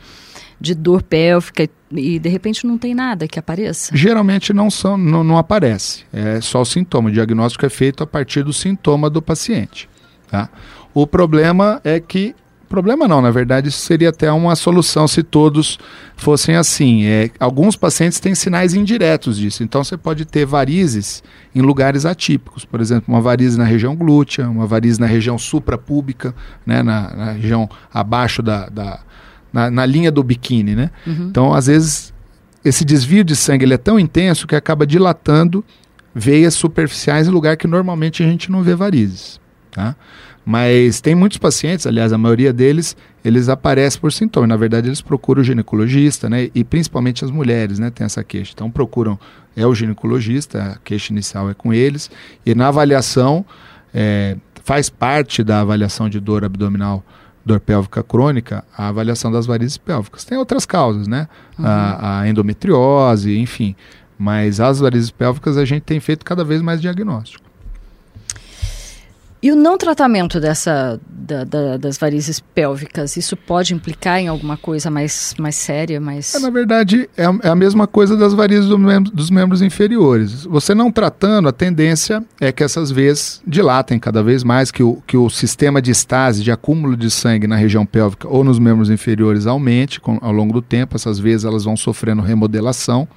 De 0.61 0.75
dor 0.75 1.03
pélvica 1.03 1.67
e 1.91 2.19
de 2.19 2.29
repente 2.29 2.67
não 2.67 2.77
tem 2.77 2.95
nada 2.95 3.27
que 3.27 3.39
apareça? 3.39 3.97
Geralmente 3.97 4.53
não, 4.53 4.71
são, 4.71 4.99
não, 4.99 5.25
não 5.25 5.39
aparece, 5.39 6.05
é 6.13 6.43
só 6.43 6.61
o 6.61 6.67
sintoma. 6.67 7.09
O 7.09 7.13
diagnóstico 7.13 7.65
é 7.65 7.71
feito 7.71 8.05
a 8.05 8.07
partir 8.07 8.43
do 8.43 8.53
sintoma 8.53 9.09
do 9.09 9.23
paciente. 9.23 9.89
Tá? 10.31 10.51
O 10.93 11.07
problema 11.07 11.81
é 11.83 11.99
que 11.99 12.35
Problema 12.71 13.09
não, 13.09 13.21
na 13.21 13.33
verdade, 13.33 13.69
isso 13.69 13.81
seria 13.81 14.11
até 14.11 14.31
uma 14.31 14.55
solução 14.55 15.09
se 15.09 15.25
todos 15.25 15.77
fossem 16.15 16.55
assim. 16.55 17.05
É, 17.05 17.29
alguns 17.41 17.75
pacientes 17.75 18.21
têm 18.21 18.33
sinais 18.33 18.75
indiretos 18.75 19.39
disso, 19.39 19.65
então 19.65 19.83
você 19.83 19.97
pode 19.97 20.25
ter 20.25 20.47
varizes 20.47 21.21
em 21.53 21.61
lugares 21.63 22.07
atípicos, 22.07 22.65
por 22.65 22.81
exemplo, 22.81 23.13
uma 23.13 23.21
varize 23.21 23.59
na 23.59 23.65
região 23.65 23.97
glútea, 23.97 24.49
uma 24.49 24.69
varize 24.69 25.01
na 25.01 25.07
região 25.09 25.37
suprapúbica, 25.37 26.33
né, 26.65 26.81
na, 26.81 27.13
na 27.13 27.33
região 27.33 27.69
abaixo 27.93 28.41
da, 28.41 28.69
da 28.69 29.01
na, 29.53 29.69
na, 29.69 29.85
linha 29.85 30.13
do 30.13 30.23
biquíni, 30.23 30.77
né? 30.77 30.93
Uhum. 31.05 31.27
Então, 31.29 31.53
às 31.53 31.67
vezes 31.67 32.15
esse 32.65 32.85
desvio 32.85 33.25
de 33.25 33.35
sangue 33.35 33.65
ele 33.65 33.75
é 33.75 33.79
tão 33.79 33.99
intenso 33.99 34.47
que 34.47 34.55
acaba 34.55 34.87
dilatando 34.87 35.65
veias 36.15 36.55
superficiais 36.55 37.27
em 37.27 37.33
lugar 37.33 37.57
que 37.57 37.67
normalmente 37.67 38.23
a 38.23 38.27
gente 38.27 38.49
não 38.49 38.63
vê 38.63 38.77
varizes. 38.77 39.41
Tá? 39.73 39.97
Mas 40.45 41.01
tem 41.01 41.15
muitos 41.15 41.39
pacientes, 41.39 41.87
aliás, 41.87 42.13
a 42.13 42.19
maioria 42.19 42.53
deles, 42.53 42.97
eles 43.25 43.49
aparecem 43.49 44.01
por 44.01 44.13
sintomas. 44.13 44.49
Na 44.49 44.57
verdade, 44.57 44.89
eles 44.89 45.01
procuram 45.01 45.43
o 45.43 45.45
ginecologista, 45.45 46.31
né? 46.31 46.51
E 46.55 46.65
principalmente 46.65 47.25
as 47.25 47.31
mulheres, 47.31 47.79
né? 47.79 47.91
Tem 47.91 48.05
essa 48.05 48.25
queixa. 48.25 48.53
Então 48.55 48.71
procuram, 48.71 49.19
é 49.55 49.67
o 49.67 49.75
ginecologista, 49.75 50.63
a 50.63 50.79
queixa 50.79 51.13
inicial 51.13 51.51
é 51.51 51.55
com 51.55 51.73
eles. 51.73 52.11
E 52.45 52.55
na 52.55 52.69
avaliação, 52.69 53.45
é, 53.93 54.37
faz 54.65 54.89
parte 54.89 55.45
da 55.45 55.61
avaliação 55.61 56.09
de 56.09 56.19
dor 56.19 56.45
abdominal 56.45 57.05
dor 57.45 57.59
pélvica 57.59 58.03
crônica, 58.03 58.65
a 58.77 58.89
avaliação 58.89 59.33
das 59.33 59.47
varizes 59.47 59.77
pélvicas. 59.77 60.25
Tem 60.25 60.39
outras 60.39 60.67
causas, 60.67 61.07
né? 61.07 61.27
Uhum. 61.59 61.67
A, 61.67 62.21
a, 62.21 62.29
endometriose, 62.29 63.37
enfim. 63.39 63.75
Mas 64.19 64.61
as 64.61 64.81
varizes 64.81 65.11
pélvicas 65.11 65.57
a 65.57 65.65
gente 65.65 65.83
tem 65.83 65.99
feito 66.01 66.25
cada 66.25 66.45
vez 66.45 66.61
mais 66.61 66.81
diagnóstico. 66.81 67.50
E 69.43 69.51
o 69.51 69.57
não 69.57 69.79
tratamento 69.79 70.39
dessa, 70.39 71.01
da, 71.09 71.45
da, 71.45 71.77
das 71.79 71.97
varizes 71.97 72.41
pélvicas, 72.41 73.17
isso 73.17 73.35
pode 73.35 73.73
implicar 73.73 74.19
em 74.19 74.29
alguma 74.29 74.59
coisa 74.59 74.91
mais, 74.91 75.35
mais 75.39 75.55
séria? 75.55 75.99
Mais... 75.99 76.35
É, 76.35 76.39
na 76.39 76.51
verdade, 76.51 77.09
é 77.17 77.25
a, 77.25 77.39
é 77.45 77.49
a 77.49 77.55
mesma 77.55 77.87
coisa 77.87 78.19
das 78.19 78.35
varizes 78.35 78.67
do 78.67 78.79
mem 78.79 79.03
dos 79.03 79.31
membros 79.31 79.63
inferiores. 79.63 80.45
Você 80.45 80.75
não 80.75 80.93
tratando, 80.93 81.49
a 81.49 81.53
tendência 81.53 82.23
é 82.39 82.53
que 82.53 82.63
essas 82.63 82.91
veias 82.91 83.41
dilatem 83.47 83.99
cada 83.99 84.23
vez 84.23 84.45
mais, 84.45 84.71
que 84.71 84.83
o, 84.83 85.03
que 85.07 85.17
o 85.17 85.31
sistema 85.31 85.81
de 85.81 85.91
estase, 85.91 86.43
de 86.43 86.53
acúmulo 86.53 86.95
de 86.95 87.11
sangue 87.11 87.47
na 87.47 87.57
região 87.57 87.87
pélvica 87.87 88.29
ou 88.29 88.45
nos 88.45 88.59
membros 88.59 88.91
inferiores 88.91 89.47
aumente 89.47 90.01
com, 90.01 90.19
ao 90.21 90.33
longo 90.33 90.53
do 90.53 90.61
tempo. 90.61 90.97
Essas 90.97 91.19
veias 91.19 91.47
elas 91.47 91.65
vão 91.65 91.79
sofrendo 91.79 92.21
remodelação. 92.21 93.09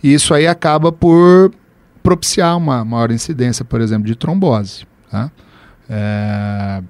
E 0.00 0.14
isso 0.14 0.34
aí 0.34 0.46
acaba 0.46 0.92
por 0.92 1.52
propiciar 2.00 2.56
uma 2.56 2.84
maior 2.84 3.10
incidência, 3.10 3.64
por 3.64 3.80
exemplo, 3.80 4.06
de 4.06 4.14
trombose. 4.14 4.91
Tá? 5.12 5.30
É... 5.88 6.82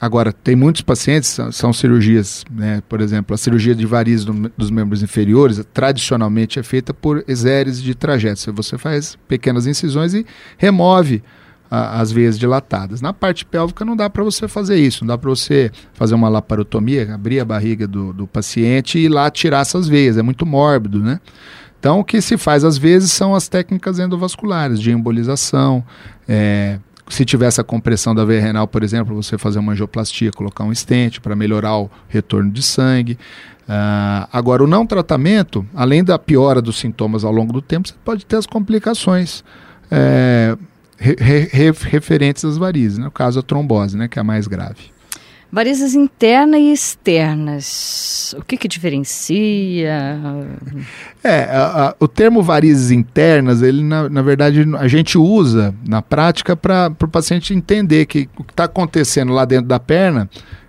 Agora, 0.00 0.32
tem 0.32 0.56
muitos 0.56 0.80
pacientes, 0.80 1.28
são, 1.28 1.52
são 1.52 1.72
cirurgias, 1.72 2.44
né? 2.50 2.82
por 2.88 3.00
exemplo, 3.00 3.34
a 3.34 3.38
cirurgia 3.38 3.72
de 3.72 3.86
varizes 3.86 4.24
do, 4.24 4.50
dos 4.56 4.68
membros 4.68 5.00
inferiores, 5.00 5.64
tradicionalmente 5.72 6.58
é 6.58 6.62
feita 6.62 6.92
por 6.92 7.22
exéres 7.28 7.80
de 7.80 7.94
trajeto. 7.94 8.52
Você 8.52 8.76
faz 8.76 9.16
pequenas 9.28 9.64
incisões 9.64 10.12
e 10.12 10.26
remove 10.58 11.22
a, 11.70 12.00
as 12.00 12.10
veias 12.10 12.36
dilatadas. 12.36 13.00
Na 13.00 13.12
parte 13.12 13.44
pélvica 13.44 13.84
não 13.84 13.94
dá 13.94 14.10
para 14.10 14.24
você 14.24 14.48
fazer 14.48 14.76
isso, 14.76 15.04
não 15.04 15.08
dá 15.08 15.18
para 15.18 15.30
você 15.30 15.70
fazer 15.92 16.16
uma 16.16 16.28
laparotomia, 16.28 17.14
abrir 17.14 17.38
a 17.38 17.44
barriga 17.44 17.86
do, 17.86 18.12
do 18.12 18.26
paciente 18.26 18.98
e 18.98 19.04
ir 19.04 19.08
lá 19.08 19.30
tirar 19.30 19.60
essas 19.60 19.86
veias, 19.86 20.16
é 20.16 20.22
muito 20.22 20.44
mórbido, 20.44 20.98
né? 20.98 21.20
Então, 21.78 22.00
o 22.00 22.04
que 22.04 22.20
se 22.20 22.36
faz 22.36 22.64
às 22.64 22.78
vezes 22.78 23.12
são 23.12 23.34
as 23.34 23.46
técnicas 23.46 23.98
endovasculares, 23.98 24.80
de 24.80 24.90
embolização, 24.90 25.84
é, 26.28 26.78
se 27.12 27.26
tiver 27.26 27.46
essa 27.46 27.62
compressão 27.62 28.14
da 28.14 28.24
veia 28.24 28.40
renal, 28.40 28.66
por 28.66 28.82
exemplo, 28.82 29.14
você 29.14 29.36
fazer 29.36 29.58
uma 29.58 29.72
angioplastia, 29.72 30.30
colocar 30.30 30.64
um 30.64 30.72
estente 30.72 31.20
para 31.20 31.36
melhorar 31.36 31.76
o 31.76 31.90
retorno 32.08 32.50
de 32.50 32.62
sangue. 32.62 33.18
Uh, 33.62 34.26
agora, 34.32 34.64
o 34.64 34.66
não 34.66 34.86
tratamento, 34.86 35.64
além 35.74 36.02
da 36.02 36.18
piora 36.18 36.62
dos 36.62 36.78
sintomas 36.78 37.22
ao 37.22 37.30
longo 37.30 37.52
do 37.52 37.60
tempo, 37.60 37.86
você 37.86 37.94
pode 38.02 38.24
ter 38.24 38.36
as 38.36 38.46
complicações 38.46 39.44
é, 39.90 40.56
re, 40.96 41.16
re, 41.52 41.70
referentes 41.70 42.46
às 42.46 42.56
varizes, 42.56 42.96
no 42.96 43.04
né? 43.04 43.10
caso 43.12 43.40
a 43.40 43.42
trombose, 43.42 43.94
né, 43.96 44.08
que 44.08 44.18
é 44.18 44.22
a 44.22 44.24
mais 44.24 44.48
grave. 44.48 44.90
Varizes 45.54 45.94
internas 45.94 46.58
e 46.58 46.72
externas. 46.72 48.34
O 48.38 48.42
que, 48.42 48.56
que 48.56 48.66
diferencia? 48.66 50.00
É, 51.22 51.42
a, 51.44 51.88
a, 51.88 51.94
o 52.00 52.08
termo 52.08 52.42
varizes 52.42 52.90
internas, 52.90 53.60
ele 53.60 53.82
na, 53.84 54.08
na 54.08 54.22
verdade 54.22 54.64
a 54.78 54.88
gente 54.88 55.18
usa 55.18 55.74
na 55.86 56.00
prática 56.00 56.56
para 56.56 56.90
o 56.98 57.06
paciente 57.06 57.52
entender 57.52 58.06
que 58.06 58.30
o 58.38 58.44
que 58.44 58.52
está 58.52 58.64
acontecendo 58.64 59.30
lá 59.34 59.44
dentro 59.44 59.66
da 59.66 59.78
perna 59.78 60.26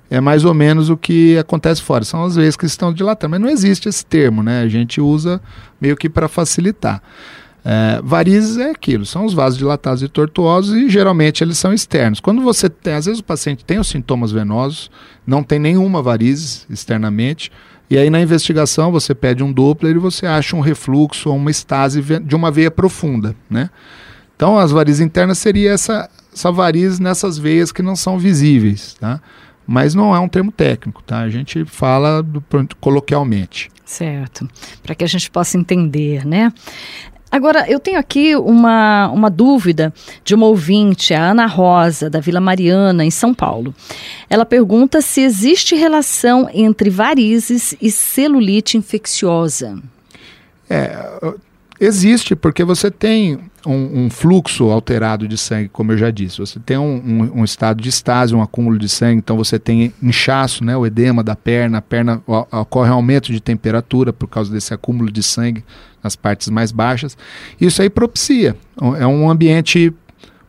é 0.09 0.19
mais 0.19 0.43
ou 0.43 0.53
menos 0.53 0.89
o 0.89 0.97
que 0.97 1.37
acontece 1.37 1.81
fora. 1.81 2.03
São 2.03 2.21
as 2.25 2.35
vezes 2.35 2.57
que 2.57 2.65
estão 2.65 2.93
dilatando, 2.93 3.31
mas 3.31 3.39
não 3.39 3.49
existe 3.49 3.87
esse 3.87 4.05
termo, 4.05 4.43
né? 4.43 4.63
A 4.63 4.67
gente 4.67 4.99
usa 4.99 5.41
meio 5.79 5.95
que 5.95 6.09
para 6.09 6.27
facilitar. 6.27 7.01
É, 7.65 8.01
varizes 8.03 8.57
é 8.57 8.71
aquilo, 8.71 9.05
são 9.05 9.23
os 9.23 9.33
vasos 9.33 9.57
dilatados 9.57 10.03
e 10.03 10.09
tortuosos 10.09 10.75
e 10.75 10.89
geralmente 10.89 11.43
eles 11.43 11.57
são 11.57 11.73
externos. 11.73 12.19
Quando 12.19 12.41
você 12.41 12.69
tem, 12.69 12.93
às 12.93 13.05
vezes 13.05 13.21
o 13.21 13.23
paciente 13.23 13.63
tem 13.63 13.79
os 13.79 13.87
sintomas 13.87 14.33
venosos, 14.33 14.91
não 15.25 15.41
tem 15.41 15.59
nenhuma 15.59 16.01
varizes 16.01 16.67
externamente, 16.69 17.49
e 17.89 17.97
aí 17.97 18.09
na 18.09 18.19
investigação 18.19 18.91
você 18.91 19.15
pede 19.15 19.41
um 19.41 19.53
Doppler 19.53 19.95
e 19.95 19.99
você 19.99 20.25
acha 20.25 20.55
um 20.57 20.59
refluxo 20.59 21.29
ou 21.29 21.37
uma 21.37 21.51
estase 21.51 22.01
de 22.01 22.35
uma 22.35 22.51
veia 22.51 22.69
profunda, 22.69 23.33
né? 23.49 23.69
Então 24.35 24.57
as 24.57 24.71
varizes 24.71 24.99
internas 24.99 25.37
seria 25.37 25.71
essa, 25.71 26.09
essa 26.33 26.51
variz 26.51 26.99
nessas 26.99 27.37
veias 27.37 27.71
que 27.71 27.81
não 27.81 27.95
são 27.95 28.19
visíveis, 28.19 28.95
tá? 28.99 29.21
Mas 29.65 29.95
não 29.95 30.13
é 30.13 30.19
um 30.19 30.27
termo 30.27 30.51
técnico, 30.51 31.01
tá? 31.01 31.19
A 31.19 31.29
gente 31.29 31.63
fala 31.63 32.21
do, 32.21 32.43
coloquialmente. 32.81 33.71
Certo, 33.85 34.49
para 34.81 34.95
que 34.95 35.03
a 35.03 35.07
gente 35.07 35.31
possa 35.31 35.57
entender, 35.57 36.25
né? 36.25 36.51
Agora, 37.33 37.65
eu 37.67 37.79
tenho 37.79 37.97
aqui 37.97 38.35
uma, 38.35 39.09
uma 39.09 39.27
dúvida 39.27 39.91
de 40.23 40.35
uma 40.35 40.45
ouvinte, 40.45 41.15
a 41.15 41.31
Ana 41.31 41.47
Rosa, 41.47 42.07
da 42.07 42.19
Vila 42.19 42.39
Mariana, 42.39 43.03
em 43.03 43.09
São 43.09 43.33
Paulo. 43.33 43.73
Ela 44.29 44.45
pergunta 44.45 45.01
se 45.01 45.21
existe 45.21 45.73
relação 45.73 46.47
entre 46.53 46.91
varizes 46.91 47.75
e 47.81 47.89
celulite 47.89 48.77
infecciosa. 48.77 49.79
É, 50.69 50.95
existe, 51.79 52.35
porque 52.35 52.63
você 52.63 52.91
tem 52.91 53.39
um, 53.65 54.05
um, 54.05 54.09
fluxo 54.09 54.69
alterado 54.69 55.27
de 55.27 55.37
sangue, 55.37 55.69
como 55.69 55.91
eu 55.91 55.97
já 55.97 56.11
disse. 56.11 56.39
Você 56.39 56.59
tem 56.59 56.77
um, 56.77 56.95
um, 56.95 57.39
um, 57.39 57.43
estado 57.43 57.81
de 57.81 57.89
estase, 57.89 58.35
um 58.35 58.41
acúmulo 58.41 58.77
de 58.77 58.89
sangue, 58.89 59.17
então 59.17 59.37
você 59.37 59.57
tem 59.57 59.93
inchaço, 60.01 60.63
né, 60.63 60.75
o 60.75 60.85
edema 60.85 61.23
da 61.23 61.35
perna, 61.35 61.79
a 61.79 61.81
perna 61.81 62.21
ocorre 62.27 62.89
um 62.89 62.95
aumento 62.95 63.31
de 63.31 63.39
temperatura 63.39 64.13
por 64.13 64.27
causa 64.27 64.51
desse 64.51 64.73
acúmulo 64.73 65.11
de 65.11 65.23
sangue 65.23 65.63
nas 66.03 66.15
partes 66.15 66.49
mais 66.49 66.71
baixas. 66.71 67.17
Isso 67.59 67.81
aí 67.81 67.89
propicia, 67.89 68.55
é 68.99 69.07
um 69.07 69.29
ambiente 69.29 69.93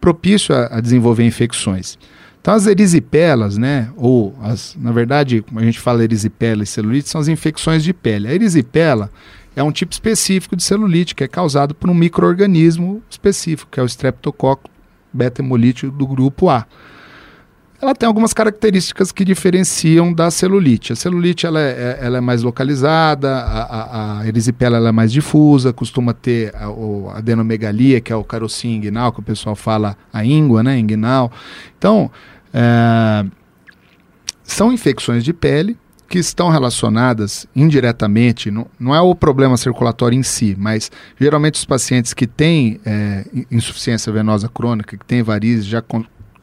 propício 0.00 0.54
a, 0.54 0.78
a 0.78 0.80
desenvolver 0.80 1.24
infecções. 1.24 1.98
Então 2.40 2.52
as 2.52 2.66
erisipelas, 2.66 3.56
né, 3.56 3.88
ou 3.96 4.36
as, 4.42 4.76
na 4.78 4.92
verdade, 4.92 5.42
a 5.56 5.62
gente 5.62 5.80
fala 5.80 6.04
erisipela 6.04 6.62
e 6.62 6.66
celulite, 6.66 7.08
são 7.08 7.18
as 7.18 7.28
infecções 7.28 7.82
de 7.82 7.94
pele. 7.94 8.28
A 8.28 8.34
erisipela 8.34 9.10
é 9.56 9.62
um 9.62 9.72
tipo 9.72 9.92
específico 9.92 10.56
de 10.56 10.62
celulite 10.62 11.14
que 11.14 11.24
é 11.24 11.28
causado 11.28 11.74
por 11.74 11.88
um 11.90 11.94
microorganismo 11.94 13.02
específico, 13.08 13.70
que 13.70 13.80
é 13.80 13.82
o 13.82 13.86
Streptococcus 13.86 14.70
beta-hemolítico 15.12 15.92
do 15.92 16.06
grupo 16.06 16.48
A 16.48 16.66
ela 17.84 17.94
tem 17.94 18.06
algumas 18.06 18.32
características 18.32 19.12
que 19.12 19.24
diferenciam 19.24 20.12
da 20.12 20.30
celulite. 20.30 20.92
A 20.92 20.96
celulite 20.96 21.44
ela 21.44 21.60
é, 21.60 21.98
ela 22.00 22.18
é 22.18 22.20
mais 22.20 22.42
localizada, 22.42 23.36
a, 23.36 23.62
a, 23.62 24.20
a 24.20 24.26
erisipela 24.26 24.78
ela 24.78 24.88
é 24.88 24.92
mais 24.92 25.12
difusa, 25.12 25.72
costuma 25.72 26.14
ter 26.14 26.54
a, 26.56 26.66
a 26.66 27.18
adenomegalia, 27.18 28.00
que 28.00 28.12
é 28.12 28.16
o 28.16 28.24
carocinho 28.24 28.76
inguinal, 28.76 29.12
que 29.12 29.20
o 29.20 29.22
pessoal 29.22 29.54
fala 29.54 29.96
a 30.12 30.24
íngua, 30.24 30.62
né, 30.62 30.78
inguinal. 30.78 31.30
Então, 31.76 32.10
é, 32.54 33.26
são 34.42 34.72
infecções 34.72 35.22
de 35.22 35.34
pele 35.34 35.76
que 36.14 36.18
estão 36.20 36.48
relacionadas 36.48 37.44
indiretamente, 37.56 38.48
não, 38.48 38.68
não 38.78 38.94
é 38.94 39.00
o 39.00 39.16
problema 39.16 39.56
circulatório 39.56 40.16
em 40.16 40.22
si, 40.22 40.54
mas 40.56 40.88
geralmente 41.18 41.56
os 41.56 41.64
pacientes 41.64 42.14
que 42.14 42.24
têm 42.24 42.80
é, 42.86 43.26
insuficiência 43.50 44.12
venosa 44.12 44.48
crônica, 44.48 44.96
que 44.96 45.04
têm 45.04 45.24
varizes, 45.24 45.66
já 45.66 45.82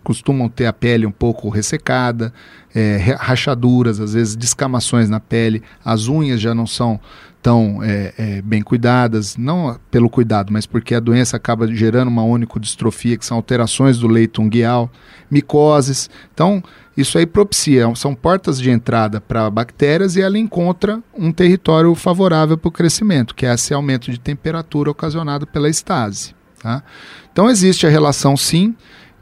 costumam 0.03 0.49
ter 0.49 0.65
a 0.65 0.73
pele 0.73 1.05
um 1.05 1.11
pouco 1.11 1.49
ressecada, 1.49 2.33
é, 2.73 2.97
rachaduras, 3.19 3.99
às 3.99 4.13
vezes 4.13 4.35
descamações 4.35 5.09
na 5.09 5.19
pele, 5.19 5.61
as 5.83 6.07
unhas 6.07 6.39
já 6.39 6.55
não 6.55 6.65
são 6.65 6.99
tão 7.41 7.81
é, 7.81 8.13
é, 8.17 8.41
bem 8.41 8.61
cuidadas, 8.61 9.35
não 9.35 9.79
pelo 9.89 10.09
cuidado, 10.09 10.53
mas 10.53 10.65
porque 10.65 10.93
a 10.93 10.99
doença 10.99 11.37
acaba 11.37 11.67
gerando 11.67 12.07
uma 12.07 12.23
onico-distrofia, 12.23 13.17
que 13.17 13.25
são 13.25 13.37
alterações 13.37 13.97
do 13.97 14.07
leito 14.07 14.41
unguial, 14.41 14.91
micoses. 15.29 16.09
Então, 16.33 16.63
isso 16.95 17.17
aí 17.17 17.25
propicia, 17.25 17.91
são 17.95 18.13
portas 18.13 18.59
de 18.59 18.69
entrada 18.69 19.19
para 19.19 19.49
bactérias 19.49 20.15
e 20.15 20.21
ela 20.21 20.37
encontra 20.37 21.01
um 21.17 21.31
território 21.31 21.93
favorável 21.95 22.57
para 22.57 22.69
o 22.69 22.71
crescimento, 22.71 23.33
que 23.33 23.45
é 23.45 23.53
esse 23.53 23.73
aumento 23.73 24.11
de 24.11 24.19
temperatura 24.19 24.91
ocasionado 24.91 25.47
pela 25.47 25.69
estase. 25.69 26.35
Tá? 26.61 26.83
Então, 27.31 27.49
existe 27.49 27.87
a 27.87 27.89
relação 27.89 28.37
sim 28.37 28.75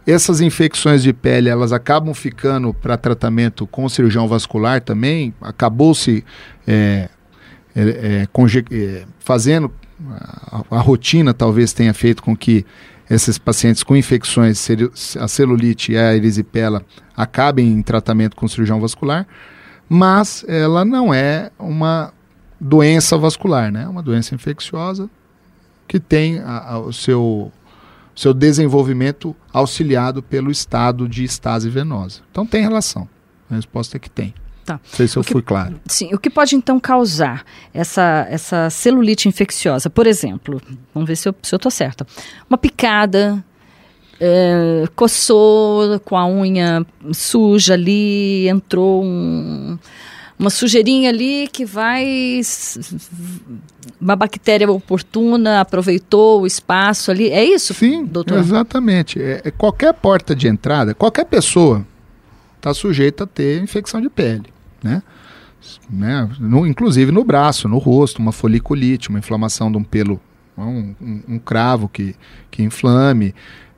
essas 0.06 0.42
infecções 0.42 1.04
de 1.04 1.14
pele, 1.14 1.50
elas 1.50 1.72
acabam 1.72 2.14
ficando 2.14 2.74
para 2.74 2.98
tratamento 2.98 3.68
com 3.68 3.88
cirurgião 3.88 4.28
vascular 4.28 4.82
também. 4.82 5.34
Acabou-se 5.42 6.24
é, 6.68 7.10
é, 7.76 7.82
é, 7.82 8.28
é, 8.72 9.06
fazendo, 9.20 9.72
a, 10.10 10.64
a, 10.72 10.80
rotina 10.80 11.34
talvez 11.34 11.74
tenha 11.74 11.94
feito 11.94 12.24
com 12.24 12.36
que 12.36 12.66
esses 13.10 13.38
pacientes 13.38 13.84
com 13.84 13.96
infecções, 13.96 14.68
a 15.20 15.28
celulite 15.28 15.94
e 15.94 15.98
a 15.98 16.16
erisipela, 16.16 16.84
acabem 17.16 17.68
em 17.68 17.82
tratamento 17.82 18.36
com 18.36 18.48
cirurgião 18.48 18.80
vascular, 18.80 19.28
mas 19.88 20.46
ela 20.48 20.86
não 20.86 21.14
é 21.14 21.52
uma 21.58 22.14
doença 22.60 23.18
vascular, 23.18 23.72
né? 23.72 23.88
Uma 23.88 24.04
doença 24.04 24.36
infecciosa 24.36 25.10
que 25.88 26.00
tem 26.00 26.38
a, 26.40 26.74
a, 26.74 26.80
o 26.80 26.94
seu, 26.94 27.52
seu 28.20 28.34
desenvolvimento 28.34 29.34
auxiliado 29.54 30.22
pelo 30.22 30.52
estado 30.52 31.08
de 31.08 31.24
estase 31.24 31.70
venosa. 31.70 32.20
Então 32.30 32.46
tem 32.46 32.62
relação. 32.62 33.08
A 33.50 33.56
resposta 33.56 33.96
é 33.96 34.00
que 34.00 34.10
tem. 34.10 34.34
Tá. 34.66 34.74
Não 34.74 34.80
sei 34.98 35.08
se 35.08 35.16
eu 35.18 35.24
que- 35.24 35.32
fui 35.32 35.42
claro. 35.42 35.80
Sim, 35.88 36.14
o 36.14 36.20
que 36.20 36.30
pode 36.30 36.54
então 36.56 36.80
causar 36.82 37.46
essa, 37.74 38.28
essa 38.30 38.70
celulite 38.70 39.30
infecciosa? 39.30 39.90
Por 39.90 40.06
exemplo, 40.06 40.62
vamos 40.94 41.08
ver 41.08 41.16
se 41.16 41.30
eu 41.30 41.36
estou 41.42 41.72
certa. 41.72 42.06
Uma 42.50 42.58
picada, 42.58 43.44
é, 44.20 44.84
coçou 44.96 45.98
com 46.02 46.18
a 46.18 46.28
unha 46.28 46.86
suja 47.14 47.74
ali, 47.74 48.50
entrou 48.50 49.02
um- 49.04 49.80
uma 50.40 50.50
sujeirinha 50.50 51.10
ali 51.10 51.48
que 51.52 51.66
vai. 51.66 52.42
Uma 54.00 54.16
bactéria 54.16 54.70
oportuna 54.72 55.60
aproveitou 55.60 56.42
o 56.42 56.48
espaço 56.48 57.12
ali. 57.12 57.30
É 57.30 57.44
isso, 57.44 57.74
Sim, 57.74 58.06
doutor? 58.06 58.38
exatamente. 58.40 59.22
É, 59.22 59.42
é 59.44 59.52
qualquer 59.52 59.94
porta 59.94 60.34
de 60.36 60.48
entrada, 60.48 60.94
qualquer 60.94 61.26
pessoa 61.26 61.86
está 62.58 62.74
sujeita 62.74 63.26
a 63.26 63.28
ter 63.28 63.62
infecção 63.62 64.00
de 64.02 64.10
pele, 64.10 64.46
né? 64.84 65.04
né? 65.90 66.30
No- 66.40 66.66
inclusive 66.66 67.12
no 67.12 67.24
braço, 67.24 67.68
no 67.68 67.78
rosto, 67.78 68.20
uma 68.20 68.32
foliculite, 68.32 69.10
uma 69.10 69.20
inflamação 69.20 69.70
de 69.72 69.78
um 69.78 69.84
pelo, 69.84 70.20
um, 70.58 70.96
um- 71.02 71.24
um 71.30 71.40
cravo 71.40 71.90
que, 71.90 72.16
que 72.50 72.64
inflame. 72.64 73.34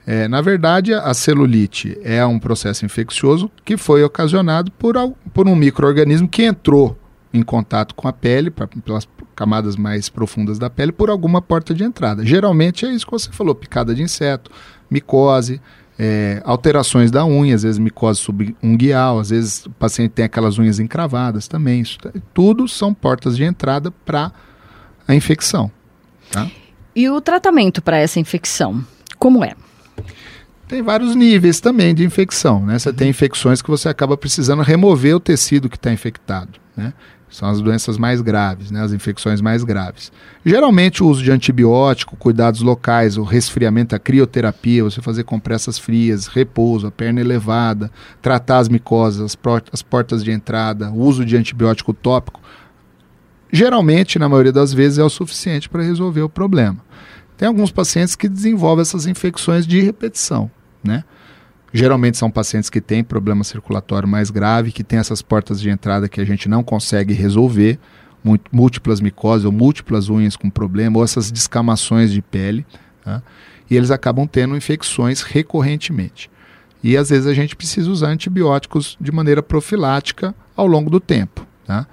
É, 0.05 0.27
na 0.27 0.41
verdade, 0.41 0.93
a 0.93 1.13
celulite 1.13 1.97
é 2.03 2.25
um 2.25 2.39
processo 2.39 2.85
infeccioso 2.85 3.51
que 3.63 3.77
foi 3.77 4.03
ocasionado 4.03 4.71
por, 4.71 4.95
por 5.33 5.47
um 5.47 5.55
microorganismo 5.55 6.27
que 6.27 6.43
entrou 6.43 6.97
em 7.33 7.43
contato 7.43 7.93
com 7.95 8.07
a 8.07 8.13
pele, 8.13 8.49
pra- 8.49 8.67
pelas 8.67 9.07
camadas 9.35 9.75
mais 9.75 10.09
profundas 10.09 10.57
da 10.59 10.69
pele, 10.69 10.91
por 10.91 11.09
alguma 11.09 11.41
porta 11.41 11.73
de 11.73 11.83
entrada. 11.83 12.25
Geralmente 12.25 12.85
é 12.85 12.89
isso 12.91 13.05
que 13.05 13.11
você 13.11 13.31
falou: 13.31 13.53
picada 13.53 13.93
de 13.93 14.01
inseto, 14.01 14.51
micose, 14.89 15.61
é, 15.97 16.41
alterações 16.43 17.11
da 17.11 17.23
unha, 17.25 17.53
às 17.55 17.61
vezes 17.63 17.77
micose 17.77 18.19
subunguial, 18.19 19.19
às 19.19 19.29
vezes 19.29 19.65
o 19.67 19.69
paciente 19.69 20.11
tem 20.11 20.25
aquelas 20.25 20.57
unhas 20.57 20.79
encravadas 20.79 21.47
também. 21.47 21.79
Isso, 21.81 21.97
tudo 22.33 22.67
são 22.67 22.91
portas 22.93 23.37
de 23.37 23.43
entrada 23.43 23.91
para 23.91 24.31
a 25.07 25.13
infecção. 25.13 25.71
Tá? 26.31 26.49
E 26.95 27.07
o 27.07 27.21
tratamento 27.21 27.81
para 27.81 27.97
essa 27.97 28.19
infecção? 28.19 28.83
Como 29.17 29.45
é? 29.45 29.53
Tem 30.67 30.81
vários 30.81 31.15
níveis 31.15 31.59
também 31.59 31.93
de 31.93 32.05
infecção. 32.05 32.65
Né? 32.65 32.79
Você 32.79 32.93
tem 32.93 33.09
infecções 33.09 33.61
que 33.61 33.69
você 33.69 33.89
acaba 33.89 34.15
precisando 34.15 34.61
remover 34.61 35.15
o 35.15 35.19
tecido 35.19 35.69
que 35.69 35.75
está 35.75 35.91
infectado. 35.91 36.59
Né? 36.77 36.93
São 37.29 37.49
as 37.49 37.61
doenças 37.61 37.97
mais 37.97 38.21
graves, 38.21 38.71
né? 38.71 38.81
as 38.81 38.93
infecções 38.93 39.41
mais 39.41 39.63
graves. 39.63 40.11
Geralmente 40.45 41.03
o 41.03 41.07
uso 41.07 41.23
de 41.23 41.31
antibiótico, 41.31 42.15
cuidados 42.15 42.61
locais, 42.61 43.17
o 43.17 43.23
resfriamento, 43.23 43.95
a 43.95 43.99
crioterapia, 43.99 44.83
você 44.83 45.01
fazer 45.01 45.23
compressas 45.23 45.77
frias, 45.77 46.27
repouso, 46.27 46.87
a 46.87 46.91
perna 46.91 47.19
elevada, 47.19 47.91
tratar 48.21 48.59
as 48.59 48.69
micosas, 48.69 49.37
as, 49.71 49.81
portas 49.81 50.23
de 50.23 50.31
entrada, 50.31 50.91
uso 50.91 51.25
de 51.25 51.35
antibiótico 51.35 51.93
tópico, 51.93 52.41
geralmente, 53.51 54.17
na 54.17 54.29
maioria 54.29 54.51
das 54.51 54.73
vezes, 54.73 54.97
é 54.99 55.03
o 55.03 55.09
suficiente 55.09 55.67
para 55.67 55.83
resolver 55.83 56.21
o 56.21 56.29
problema. 56.29 56.77
Tem 57.41 57.47
alguns 57.47 57.71
pacientes 57.71 58.15
que 58.15 58.29
desenvolvem 58.29 58.83
essas 58.83 59.07
infecções 59.07 59.65
de 59.65 59.81
repetição, 59.81 60.51
né? 60.83 61.03
Geralmente 61.73 62.15
são 62.15 62.29
pacientes 62.29 62.69
que 62.69 62.79
têm 62.79 63.03
problema 63.03 63.43
circulatório 63.43 64.07
mais 64.07 64.29
grave, 64.29 64.71
que 64.71 64.83
têm 64.83 64.99
essas 64.99 65.23
portas 65.23 65.59
de 65.59 65.67
entrada 65.67 66.07
que 66.07 66.21
a 66.21 66.23
gente 66.23 66.47
não 66.47 66.61
consegue 66.61 67.15
resolver, 67.15 67.79
múltiplas 68.51 69.01
micoses 69.01 69.43
ou 69.43 69.51
múltiplas 69.51 70.07
unhas 70.07 70.35
com 70.35 70.51
problema, 70.51 70.99
ou 70.99 71.03
essas 71.03 71.31
descamações 71.31 72.11
de 72.11 72.21
pele, 72.21 72.63
tá? 73.03 73.23
e 73.67 73.75
eles 73.75 73.89
acabam 73.89 74.27
tendo 74.27 74.55
infecções 74.55 75.23
recorrentemente. 75.23 76.29
E 76.83 76.95
às 76.95 77.09
vezes 77.09 77.25
a 77.25 77.33
gente 77.33 77.55
precisa 77.55 77.89
usar 77.89 78.09
antibióticos 78.09 78.95
de 79.01 79.11
maneira 79.11 79.41
profilática 79.41 80.35
ao 80.55 80.67
longo 80.67 80.91
do 80.91 80.99
tempo. 80.99 81.47
Tá? 81.65 81.87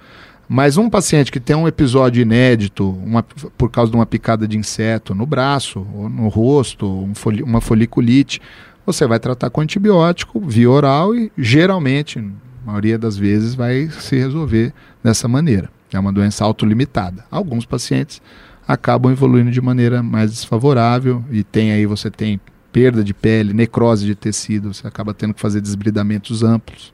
Mas 0.51 0.77
um 0.77 0.89
paciente 0.89 1.31
que 1.31 1.39
tem 1.39 1.55
um 1.55 1.67
episódio 1.67 2.23
inédito, 2.23 2.89
uma- 3.05 3.21
por 3.55 3.69
causa 3.69 3.91
de 3.91 3.95
uma 3.95 4.05
picada 4.07 4.47
de 4.47 4.57
inseto 4.57 5.13
no 5.13 5.23
braço, 5.23 5.85
ou 5.93 6.09
no 6.09 6.27
rosto, 6.27 6.87
um 6.87 7.13
foli- 7.13 7.43
uma 7.43 7.61
foliculite, 7.61 8.41
você 8.83 9.05
vai 9.05 9.19
tratar 9.19 9.51
com 9.51 9.61
antibiótico 9.61 10.39
via 10.39 10.67
oral 10.69 11.15
e 11.15 11.31
geralmente, 11.37 12.19
na 12.19 12.31
maioria 12.65 12.97
das 12.97 13.15
vezes, 13.15 13.53
vai 13.53 13.89
se 13.89 14.15
resolver 14.17 14.73
dessa 15.03 15.27
maneira. 15.27 15.69
É 15.93 15.99
uma 15.99 16.11
doença 16.11 16.43
autolimitada. 16.43 17.23
Alguns 17.29 17.63
pacientes 17.65 18.19
acabam 18.67 19.11
evoluindo 19.11 19.51
de 19.51 19.61
maneira 19.61 20.01
mais 20.01 20.31
desfavorável 20.31 21.23
e 21.31 21.43
tem 21.43 21.71
aí 21.71 21.85
você 21.85 22.09
tem 22.09 22.39
perda 22.71 23.03
de 23.03 23.13
pele, 23.13 23.53
necrose 23.53 24.03
de 24.05 24.15
tecido, 24.15 24.73
você 24.73 24.87
acaba 24.87 25.13
tendo 25.13 25.33
que 25.35 25.41
fazer 25.41 25.61
desbridamentos 25.61 26.41
amplos 26.43 26.91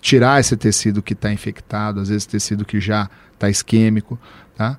tirar 0.00 0.40
esse 0.40 0.56
tecido 0.56 1.02
que 1.02 1.12
está 1.12 1.32
infectado, 1.32 2.00
às 2.00 2.08
vezes 2.08 2.26
tecido 2.26 2.64
que 2.64 2.80
já 2.80 3.08
está 3.34 3.48
isquêmico, 3.48 4.18
tá? 4.56 4.78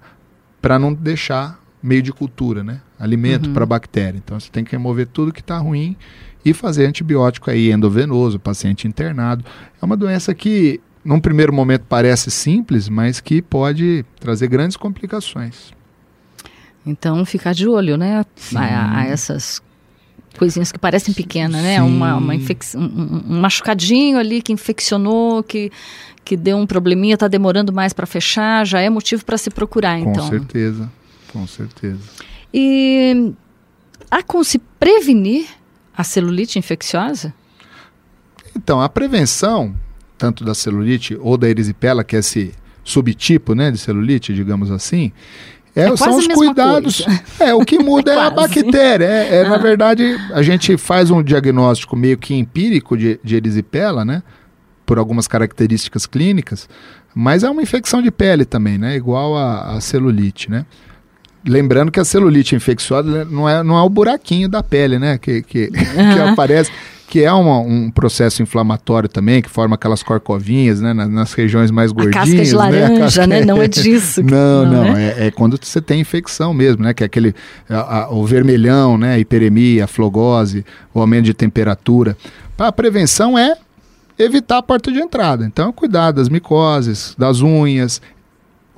Para 0.61 0.77
não 0.79 0.93
deixar 0.93 1.59
meio 1.81 2.01
de 2.01 2.11
cultura, 2.11 2.63
né? 2.63 2.81
Alimento 2.99 3.47
Uhum. 3.47 3.53
para 3.53 3.65
bactéria. 3.65 4.17
Então 4.17 4.39
você 4.39 4.49
tem 4.49 4.63
que 4.63 4.71
remover 4.71 5.07
tudo 5.07 5.31
que 5.31 5.39
está 5.41 5.57
ruim 5.57 5.95
e 6.43 6.53
fazer 6.53 6.85
antibiótico 6.85 7.49
aí 7.49 7.71
endovenoso, 7.71 8.39
paciente 8.39 8.87
internado. 8.87 9.43
É 9.81 9.85
uma 9.85 9.95
doença 9.95 10.33
que 10.33 10.79
num 11.03 11.19
primeiro 11.19 11.53
momento 11.53 11.85
parece 11.87 12.29
simples, 12.29 12.89
mas 12.89 13.19
que 13.21 13.41
pode 13.41 14.05
trazer 14.19 14.47
grandes 14.47 14.75
complicações. 14.75 15.71
Então, 16.85 17.23
ficar 17.25 17.53
de 17.53 17.67
olho, 17.67 17.97
né? 17.97 18.25
A, 18.55 18.99
a 18.99 19.05
essas 19.05 19.61
coisinhas 20.39 20.71
que 20.71 20.79
parecem 20.79 21.13
pequenas, 21.13 21.61
né? 21.61 21.81
Uma, 21.83 22.15
uma 22.15 22.33
Sim. 22.33 22.39
infec- 22.39 22.75
um, 22.75 23.23
um- 23.27 23.39
machucadinho 23.41 24.17
ali 24.17 24.41
que 24.41 24.53
infeccionou, 24.53 25.43
que, 25.43 25.69
que 26.23 26.37
deu 26.37 26.57
um 26.57 26.65
probleminha, 26.65 27.15
está 27.15 27.27
demorando 27.27 27.73
mais 27.73 27.91
para 27.91 28.05
fechar, 28.07 28.65
já 28.65 28.79
é 28.79 28.89
motivo 28.89 29.25
para 29.25 29.37
se 29.37 29.49
procurar, 29.49 30.01
Com 30.01 30.11
então. 30.11 30.27
certeza, 30.29 30.89
com 31.33 31.45
certeza. 31.45 31.99
E 32.53 33.33
há 34.09 34.23
como 34.23 34.43
se 34.43 34.57
prevenir 34.79 35.45
a 35.95 36.03
celulite 36.03 36.57
infecciosa? 36.57 37.33
Então, 38.55 38.81
a 38.81 38.89
prevenção, 38.89 39.75
tanto 40.17 40.43
da 40.43 40.55
celulite 40.55 41.15
ou 41.19 41.37
da 41.37 41.47
erisipela, 41.49 42.03
que 42.03 42.15
é 42.15 42.19
esse 42.19 42.53
subtipo 42.83 43.53
né, 43.53 43.69
de 43.69 43.77
celulite, 43.77 44.33
digamos 44.33 44.71
assim, 44.71 45.11
é, 45.75 45.83
É 45.89 45.95
são 45.97 46.13
a 46.13 46.17
os 46.17 46.27
cuidados. 46.27 47.01
coisa. 47.01 47.21
É, 47.39 47.53
o 47.53 47.61
que 47.65 47.79
muda 47.79 48.11
é, 48.13 48.19
a 48.27 48.31
Quase. 48.31 48.61
bactéria. 48.63 49.05
É, 49.05 49.35
é, 49.41 49.43
Na 49.47 49.55
Ah. 49.55 49.57
verdade, 49.59 50.17
a 50.33 50.41
gente 50.41 50.75
faz 50.77 51.09
um 51.11 51.21
diagnóstico 51.23 51.95
meio 51.95 52.17
que 52.17 52.33
empírico 52.35 52.97
de, 52.97 53.19
de 53.23 53.35
erisipela, 53.35 54.03
né? 54.03 54.21
Por 54.85 54.97
algumas 54.97 55.27
características 55.27 56.05
clínicas, 56.05 56.67
mas 57.13 57.43
é 57.43 57.49
uma 57.49 57.61
infecção 57.61 58.01
de 58.01 58.09
pele 58.11 58.43
também, 58.45 58.77
né? 58.77 58.95
Igual 58.95 59.37
a, 59.37 59.75
a 59.75 59.81
celulite, 59.81 60.49
né? 60.49 60.65
Lembrando 61.47 61.91
que 61.91 61.99
a 61.99 62.03
celulite 62.05 62.53
infecciosa 62.55 63.09
né, 63.09 63.27
não 63.29 63.47
é, 63.47 63.63
não 63.63 63.77
é 63.77 63.81
o 63.81 63.89
buraquinho 63.89 64.49
da 64.49 64.61
pele, 64.61 64.99
né? 64.99 65.17
Que, 65.17 65.41
que, 65.41 65.67
que 65.71 66.19
aparece, 66.29 66.69
que 67.09 67.23
é 67.23 67.31
uma- 67.33 67.59
um 67.59 67.89
processo 67.89 68.43
inflamatório 68.43 69.09
também, 69.09 69.41
que 69.41 69.49
forma 69.49 69.73
aquelas 69.73 70.03
corcovinhas, 70.03 70.79
né? 70.79 70.93
na- 70.93 71.07
Nas, 71.07 71.33
regiões 71.33 71.71
mais 71.71 71.89
A 71.89 71.93
gordinhas. 71.95 72.15
casca 72.27 72.43
de 72.43 72.51
né? 72.51 72.53
A 72.53 72.57
laranja, 72.63 72.99
casca- 72.99 73.27
né? 73.27 73.43
Não 73.45 73.61
é 73.61 73.67
disso. 73.67 74.21
que- 74.23 74.31
Não, 74.31 74.65
não, 74.65 74.93
né? 74.93 75.15
é, 75.17 75.27
é 75.27 75.31
quando 75.31 75.57
você 75.59 75.81
tem 75.81 75.99
infecção 76.01 76.53
mesmo, 76.53 76.83
né? 76.83 76.93
Que 76.93 77.03
é 77.03 77.07
aquele 77.07 77.33
a- 77.67 78.03
a- 78.03 78.09
o 78.13 78.23
vermelhão, 78.25 78.97
né? 78.97 79.15
A 79.15 79.19
hiperemia, 79.19 79.85
a 79.85 79.87
flogose, 79.87 80.63
o 80.93 80.99
aumento 81.01 81.25
de 81.25 81.33
temperatura. 81.33 82.15
A 82.57 82.71
prevenção 82.71 83.37
é 83.37 83.55
evitar 84.17 84.57
a 84.59 84.61
porta 84.61 84.91
de 84.91 84.99
entrada. 84.99 85.45
Então, 85.45 85.71
cuidar 85.73 86.11
das 86.11 86.29
micoses, 86.29 87.15
das 87.17 87.41
unhas. 87.41 88.01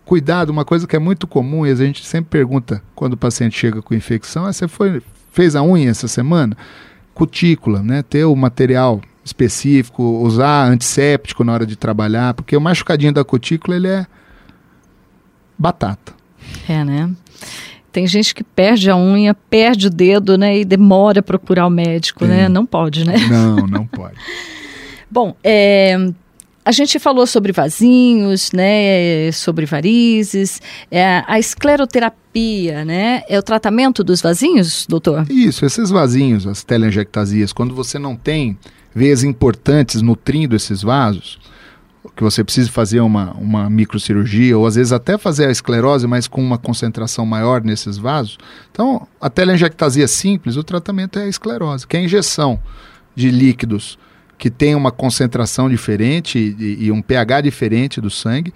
Cuidado, 0.05 0.49
uma 0.49 0.63
coisa 0.65 0.87
que 0.87 0.95
é 0.95 0.99
muito 0.99 1.25
comum 1.27 1.65
e 1.65 1.71
a 1.71 1.75
gente 1.75 2.05
sempre 2.05 2.29
pergunta 2.29 2.81
quando 2.95 3.13
o 3.13 3.17
paciente 3.17 3.57
chega 3.57 3.81
com 3.81 3.93
infecção, 3.93 4.47
é 4.47 4.53
você 4.53 4.67
foi 4.67 5.01
fez 5.33 5.55
a 5.55 5.63
unha 5.63 5.89
essa 5.89 6.07
semana? 6.07 6.55
Cutícula, 7.13 7.81
né? 7.81 8.03
Ter 8.03 8.25
o 8.25 8.35
material 8.35 9.01
específico, 9.23 10.03
usar 10.03 10.65
antisséptico 10.65 11.43
na 11.43 11.53
hora 11.53 11.65
de 11.65 11.75
trabalhar, 11.75 12.33
porque 12.33 12.55
o 12.55 12.61
machucadinho 12.61 13.13
da 13.13 13.23
cutícula 13.23 13.75
ele 13.75 13.87
é 13.87 14.05
batata. 15.57 16.13
É, 16.67 16.83
né? 16.83 17.09
Tem 17.91 18.07
gente 18.07 18.33
que 18.33 18.43
perde 18.43 18.89
a 18.89 18.95
unha, 18.95 19.33
perde 19.33 19.87
o 19.87 19.89
dedo, 19.89 20.37
né? 20.37 20.59
E 20.59 20.65
demora 20.65 21.19
a 21.19 21.23
procurar 21.23 21.67
o 21.67 21.69
médico, 21.69 22.25
né? 22.25 22.47
Não 22.47 22.65
pode, 22.65 23.05
né? 23.05 23.17
Não, 23.29 23.67
não 23.67 23.85
pode. 23.85 24.15
Bom, 25.09 25.35
é, 25.43 25.97
a 26.63 26.71
gente 26.71 26.99
falou 26.99 27.25
sobre 27.25 27.51
vasinhos, 27.51 28.51
né? 28.51 29.31
Sobre 29.31 29.65
varizes. 29.65 30.61
É, 30.89 31.23
a 31.27 31.39
escleroterapia, 31.39 32.85
né? 32.85 33.23
É 33.27 33.39
o 33.39 33.43
tratamento 33.43 34.03
dos 34.03 34.21
vasinhos, 34.21 34.85
doutor? 34.87 35.25
Isso, 35.29 35.65
esses 35.65 35.89
vasinhos, 35.89 36.45
as 36.45 36.63
telangiectasias, 36.63 37.51
quando 37.51 37.73
você 37.73 37.97
não 37.97 38.15
tem 38.15 38.57
veias 38.93 39.23
importantes 39.23 40.01
nutrindo 40.01 40.55
esses 40.55 40.81
vasos, 40.81 41.39
que 42.15 42.23
você 42.23 42.43
precise 42.43 42.69
fazer 42.69 42.99
uma, 42.99 43.31
uma 43.33 43.69
microcirurgia, 43.69 44.57
ou 44.57 44.67
às 44.67 44.75
vezes 44.75 44.91
até 44.91 45.17
fazer 45.17 45.47
a 45.47 45.51
esclerose, 45.51 46.05
mas 46.05 46.27
com 46.27 46.41
uma 46.41 46.57
concentração 46.57 47.25
maior 47.25 47.63
nesses 47.63 47.97
vasos. 47.97 48.37
Então, 48.71 49.07
a 49.19 49.29
telangiectasia 49.29 50.07
simples, 50.07 50.57
o 50.57 50.63
tratamento 50.63 51.17
é 51.17 51.23
a 51.23 51.27
esclerose, 51.27 51.87
que 51.87 51.97
é 51.97 51.99
a 51.99 52.03
injeção 52.03 52.59
de 53.15 53.31
líquidos 53.31 53.97
que 54.41 54.49
tem 54.49 54.73
uma 54.73 54.91
concentração 54.91 55.69
diferente 55.69 56.55
e, 56.57 56.85
e 56.85 56.91
um 56.91 56.99
pH 56.99 57.41
diferente 57.41 58.01
do 58.01 58.09
sangue, 58.09 58.51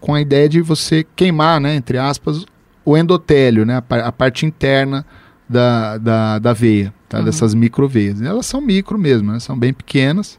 com 0.00 0.14
a 0.14 0.22
ideia 0.22 0.48
de 0.48 0.62
você 0.62 1.04
queimar, 1.14 1.60
né, 1.60 1.74
entre 1.74 1.98
aspas, 1.98 2.46
o 2.82 2.96
endotélio, 2.96 3.66
né, 3.66 3.76
a, 3.76 4.10
parte 4.10 4.46
interna 4.46 5.04
da, 5.46 5.98
da, 5.98 6.38
da 6.38 6.52
veia, 6.54 6.94
tá, 7.10 7.18
uhum. 7.18 7.26
dessas 7.26 7.52
microveias. 7.52 8.22
Elas 8.22 8.46
são 8.46 8.58
micro 8.62 8.98
mesmo, 8.98 9.30
né, 9.30 9.38
são 9.38 9.54
bem 9.54 9.70
pequenas, 9.70 10.38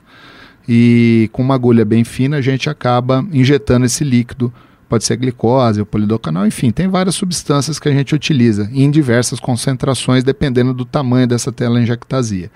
e 0.67 1.29
com 1.31 1.43
uma 1.43 1.53
agulha 1.53 1.85
bem 1.85 2.03
fina 2.03 2.37
a 2.37 2.41
gente 2.41 2.67
acaba 2.67 3.23
injetando 3.31 3.85
esse 3.85 4.03
líquido. 4.03 4.51
Pode 4.89 5.03
ser 5.03 5.17
glicose, 5.17 5.79
ou 5.79 5.85
polidocanal, 5.85 6.47
enfim, 6.47 6.71
tem 6.71 6.87
várias 6.87 7.13
substâncias 7.13 7.77
que 7.77 7.87
a 7.87 7.93
gente 7.93 8.15
utiliza 8.15 8.67
em 8.73 8.89
diversas 8.89 9.39
concentrações, 9.39 10.23
dependendo 10.23 10.73
do 10.73 10.83
tamanho 10.83 11.27
dessa 11.27 11.51
telangiectasia. 11.51 12.49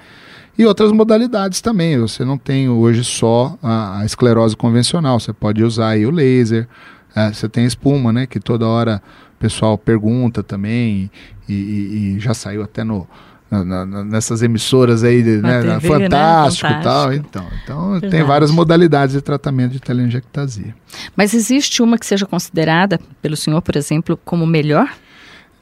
E 0.58 0.66
outras 0.66 0.92
modalidades 0.92 1.62
também. 1.62 1.98
Você 2.00 2.24
não 2.24 2.38
tem 2.38 2.70
hoje 2.70 3.04
só 3.04 3.58
a, 3.62 4.00
a 4.00 4.06
esclerose 4.06 4.56
convencional, 4.56 5.20
você 5.20 5.34
pode 5.34 5.63
usar 5.63 5.89
aí 5.89 6.06
o 6.06 6.12
laser, 6.12 6.68
é, 7.16 7.32
você 7.32 7.50
tem 7.50 7.66
espuma, 7.66 8.12
né? 8.13 8.26
Que 8.28 8.39
toda 8.39 8.68
hora 8.68 9.02
o 9.36 9.39
pessoal 9.39 9.78
pergunta 9.78 10.44
também, 10.44 11.10
e, 11.50 11.54
e, 11.54 12.16
e 12.16 12.20
já 12.20 12.34
saiu 12.34 12.63
até 12.63 12.84
no, 12.84 13.08
na, 13.62 13.86
na, 13.86 14.04
nessas 14.04 14.42
emissoras 14.42 15.04
aí, 15.04 15.22
né, 15.22 15.62
TV, 15.62 15.88
Fantástico 15.88 16.72
né? 16.72 16.80
e 16.80 16.84
tal. 16.84 17.13
Então, 17.13 17.48
então 17.63 18.10
tem 18.10 18.24
várias 18.24 18.50
modalidades 18.50 19.13
de 19.13 19.22
tratamento 19.22 19.74
de 19.74 19.80
telangiectasia. 19.80 20.74
Mas 21.16 21.34
existe 21.34 21.84
uma 21.84 21.98
que 21.98 22.06
seja 22.06 22.26
considerada 22.26 23.00
pelo 23.22 23.36
senhor, 23.36 23.62
por 23.62 23.76
exemplo, 23.76 24.18
como 24.24 24.48
melhor? 24.48 24.89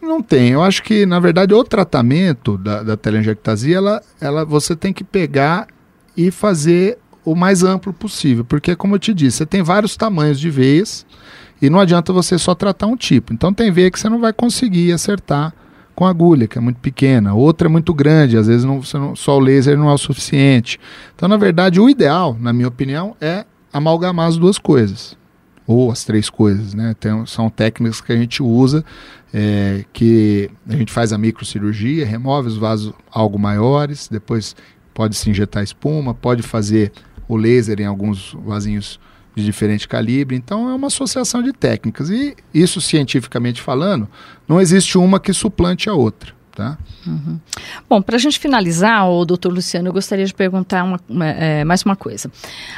Não 0.02 0.22
tem. 0.22 0.50
Eu 0.50 0.64
acho 0.64 0.82
que, 0.82 1.06
na 1.06 1.20
verdade, 1.20 1.54
o 1.54 1.64
tratamento 1.64 2.58
da, 2.58 2.82
da 2.82 2.98
telangiectasia, 2.98 3.78
ela, 3.78 4.02
ela, 4.20 4.44
você 4.44 4.76
tem 4.76 4.92
que 4.92 5.04
pegar 5.04 5.68
e 6.18 6.32
fazer 6.32 6.98
o 7.24 7.36
mais 7.36 7.64
amplo 7.64 7.94
possível. 7.94 8.44
Porque, 8.44 8.76
como 8.76 8.96
eu 8.96 9.00
te 9.00 9.14
disse, 9.14 9.38
você 9.38 9.46
tem 9.46 9.62
vários 9.62 9.96
tamanhos 9.96 10.40
de 10.40 10.50
veias 10.50 11.06
e 11.62 11.70
não 11.70 11.80
adianta 11.80 12.12
você 12.12 12.38
só 12.38 12.56
tratar 12.56 12.88
um 12.88 12.98
tipo. 12.98 13.32
Então, 13.32 13.54
tem 13.54 13.72
veia 13.72 13.92
que 13.92 14.00
você 14.00 14.10
não 14.10 14.20
vai 14.20 14.34
conseguir 14.34 14.92
acertar 14.92 15.54
com 15.94 16.06
agulha, 16.06 16.48
que 16.48 16.58
é 16.58 16.62
muito 16.62 16.80
pequena, 16.80 17.34
outra 17.34 17.68
é 17.68 17.70
muito 17.70 17.94
grande, 17.94 18.38
às 18.38 18.48
vezes 18.48 18.64
não, 18.64 18.82
não, 18.94 19.16
só 19.16 19.38
o 19.38 19.40
laser 19.40 19.78
não 19.78 19.90
é 19.90 19.94
o 19.94 19.98
suficiente. 19.98 20.80
Então, 21.16 21.30
na 21.30 21.38
verdade, 21.38 21.80
o 21.80 21.90
ideal, 21.90 22.36
na 22.40 22.52
minha 22.52 22.68
opinião, 22.68 23.16
é 23.22 23.46
amalgamar 23.72 24.28
as 24.28 24.38
duas 24.38 24.58
coisas, 24.58 25.16
ou 25.68 25.92
as 25.92 26.04
três 26.04 26.30
coisas, 26.30 26.74
né? 26.74 26.96
Tem, 27.00 27.26
são 27.28 27.50
técnicas 27.50 28.02
que 28.02 28.12
a 28.12 28.18
gente 28.18 28.42
usa, 28.42 28.84
é, 29.34 29.86
que 29.94 30.50
a 30.68 30.76
gente 30.76 30.92
faz 30.92 31.14
a 31.14 31.18
microcirurgia, 31.18 32.06
remove 32.06 32.48
os 32.48 32.58
vasos 32.58 32.94
algo 33.10 33.40
maiores, 33.40 34.08
depois 34.08 34.56
pode 34.94 35.16
se 35.16 35.30
injetar 35.30 35.64
espuma, 35.64 36.14
pode 36.14 36.44
fazer 36.44 36.92
o 37.28 37.38
laser 37.38 37.80
em 37.80 37.86
alguns 37.86 38.36
vasinhos 38.46 39.00
de 39.36 39.46
diferente 39.46 39.88
calibre. 39.88 40.36
Então 40.36 40.70
é 40.70 40.74
uma 40.74 40.88
associação 40.88 41.42
de 41.42 41.54
técnicas. 41.54 42.10
E 42.10 42.36
isso, 42.54 42.82
cientificamente 42.82 43.62
falando, 43.62 44.08
não 44.48 44.60
existe 44.60 44.98
uma 44.98 45.20
que 45.20 45.34
suplante 45.34 45.90
a 45.90 45.94
outra. 45.94 46.34
Tá? 46.54 46.78
Uhum. 47.08 47.40
Bom, 47.90 48.02
para 48.02 48.18
a 48.18 48.20
gente 48.20 48.38
finalizar, 48.38 49.10
o 49.10 49.24
doutor 49.24 49.54
Luciano, 49.54 49.88
eu 49.88 49.94
gostaria 49.94 50.26
de 50.26 50.34
perguntar 50.34 50.84
uma, 50.84 51.00
uma, 51.08 51.26
é, 51.26 51.64
mais 51.64 51.84
uma 51.84 51.96
coisa. 51.96 52.30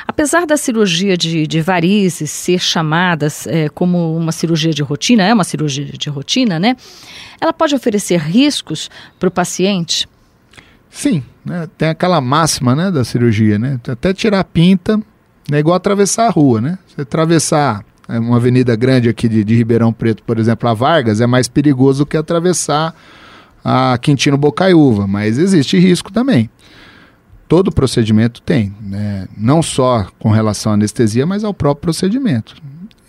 Apesar 0.08 0.46
da 0.46 0.56
cirurgia 0.58 1.18
de, 1.18 1.48
de 1.48 1.62
varizes 1.62 2.30
ser 2.30 2.60
chamada 2.60 3.28
é, 3.48 3.70
como 3.70 4.16
uma 4.16 4.32
cirurgia 4.32 4.72
de 4.72 4.84
rotina, 4.84 5.24
é 5.24 5.34
uma 5.34 5.44
cirurgia 5.44 5.86
de 5.86 6.10
rotina, 6.10 6.60
né? 6.60 6.78
Ela 7.42 7.52
pode 7.52 7.74
oferecer 7.74 8.20
riscos 8.20 8.92
para 9.20 9.28
o 9.28 9.32
paciente? 9.32 10.08
Sim, 10.90 11.24
né? 11.44 11.68
tem 11.76 11.90
aquela 11.90 12.22
máxima 12.22 12.76
né, 12.76 12.92
da 12.92 13.04
cirurgia, 13.04 13.58
né? 13.58 13.80
Até 13.88 14.14
tirar 14.14 14.42
a 14.42 14.44
pinta, 14.44 15.02
é 15.52 15.58
igual 15.58 15.76
atravessar 15.76 16.28
a 16.28 16.30
rua, 16.30 16.62
né? 16.62 16.78
Você 16.88 17.02
atravessar 17.02 17.84
é, 18.08 18.20
uma 18.20 18.38
avenida 18.38 18.76
grande 18.76 19.10
aqui 19.10 19.28
de, 19.28 19.44
de 19.44 19.56
Ribeirão 19.56 19.92
Preto, 19.92 20.22
por 20.24 20.38
exemplo, 20.38 20.70
a 20.70 20.74
Vargas, 20.74 21.20
é 21.20 21.26
mais 21.26 21.48
perigoso 21.48 22.06
que 22.06 22.16
atravessar 22.16 22.96
a 23.64 23.98
Quintino 23.98 24.38
Bocaiúva, 24.38 25.08
mas 25.08 25.38
existe 25.38 25.78
risco 25.78 26.12
também. 26.12 26.50
Todo 27.48 27.72
procedimento 27.72 28.42
tem, 28.42 28.74
né? 28.82 29.28
não 29.38 29.62
só 29.62 30.08
com 30.20 30.30
relação 30.30 30.72
à 30.72 30.76
anestesia, 30.76 31.26
mas 31.26 31.44
ao 31.44 31.54
próprio 31.54 31.82
procedimento. 31.82 32.56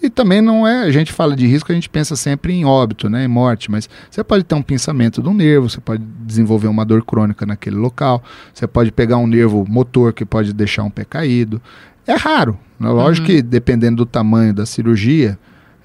E 0.05 0.11
também 0.11 0.43
não 0.43 0.69
é, 0.69 0.83
a 0.83 0.91
gente 0.91 1.11
fala 1.11 1.35
de 1.35 1.47
risco, 1.47 1.73
a 1.73 1.75
gente 1.75 1.89
pensa 1.89 2.15
sempre 2.15 2.53
em 2.53 2.67
óbito, 2.67 3.09
né, 3.09 3.25
em 3.25 3.29
morte, 3.29 3.71
mas 3.71 3.89
você 4.11 4.23
pode 4.23 4.45
ter 4.45 4.55
um 4.55 4.61
pensamento 4.61 5.23
do 5.23 5.33
nervo, 5.33 5.71
você 5.71 5.81
pode 5.81 6.03
desenvolver 6.27 6.69
uma 6.69 6.85
dor 6.85 7.03
crônica 7.03 7.47
naquele 7.47 7.77
local, 7.77 8.23
você 8.53 8.67
pode 8.67 8.93
pegar 8.93 9.17
um 9.17 9.27
nervo 9.27 9.65
motor 9.67 10.13
que 10.13 10.27
pode 10.27 10.53
deixar 10.53 10.83
um 10.83 10.91
pé 10.91 11.07
caído. 11.07 11.61
É 12.07 12.13
raro. 12.13 12.59
Né? 12.79 12.91
Lógico 12.91 13.29
uhum. 13.29 13.37
que 13.37 13.43
dependendo 13.43 13.97
do 13.97 14.05
tamanho 14.05 14.53
da 14.53 14.67
cirurgia, 14.67 15.39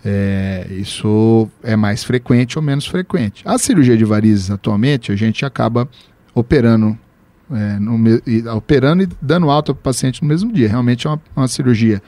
é, 0.04 0.68
isso 0.72 1.50
é 1.64 1.76
mais 1.76 2.04
frequente 2.04 2.58
ou 2.58 2.64
menos 2.64 2.86
frequente. 2.86 3.44
A 3.46 3.58
cirurgia 3.58 3.98
de 3.98 4.06
varizes 4.06 4.50
atualmente, 4.50 5.12
a 5.12 5.16
gente 5.16 5.46
acaba 5.46 5.88
operando, 6.34 6.98
é, 7.52 7.80
no, 7.80 8.22
e, 8.26 8.48
operando 8.48 9.04
e 9.04 9.10
dando 9.22 9.50
alta 9.50 9.74
para 9.74 9.80
o 9.80 9.84
paciente 9.84 10.22
no 10.22 10.28
mesmo 10.28 10.52
dia. 10.54 10.70
Realmente 10.70 11.06
é 11.06 11.10
uma, 11.10 11.22
uma 11.36 11.48
cirurgia 11.48 12.02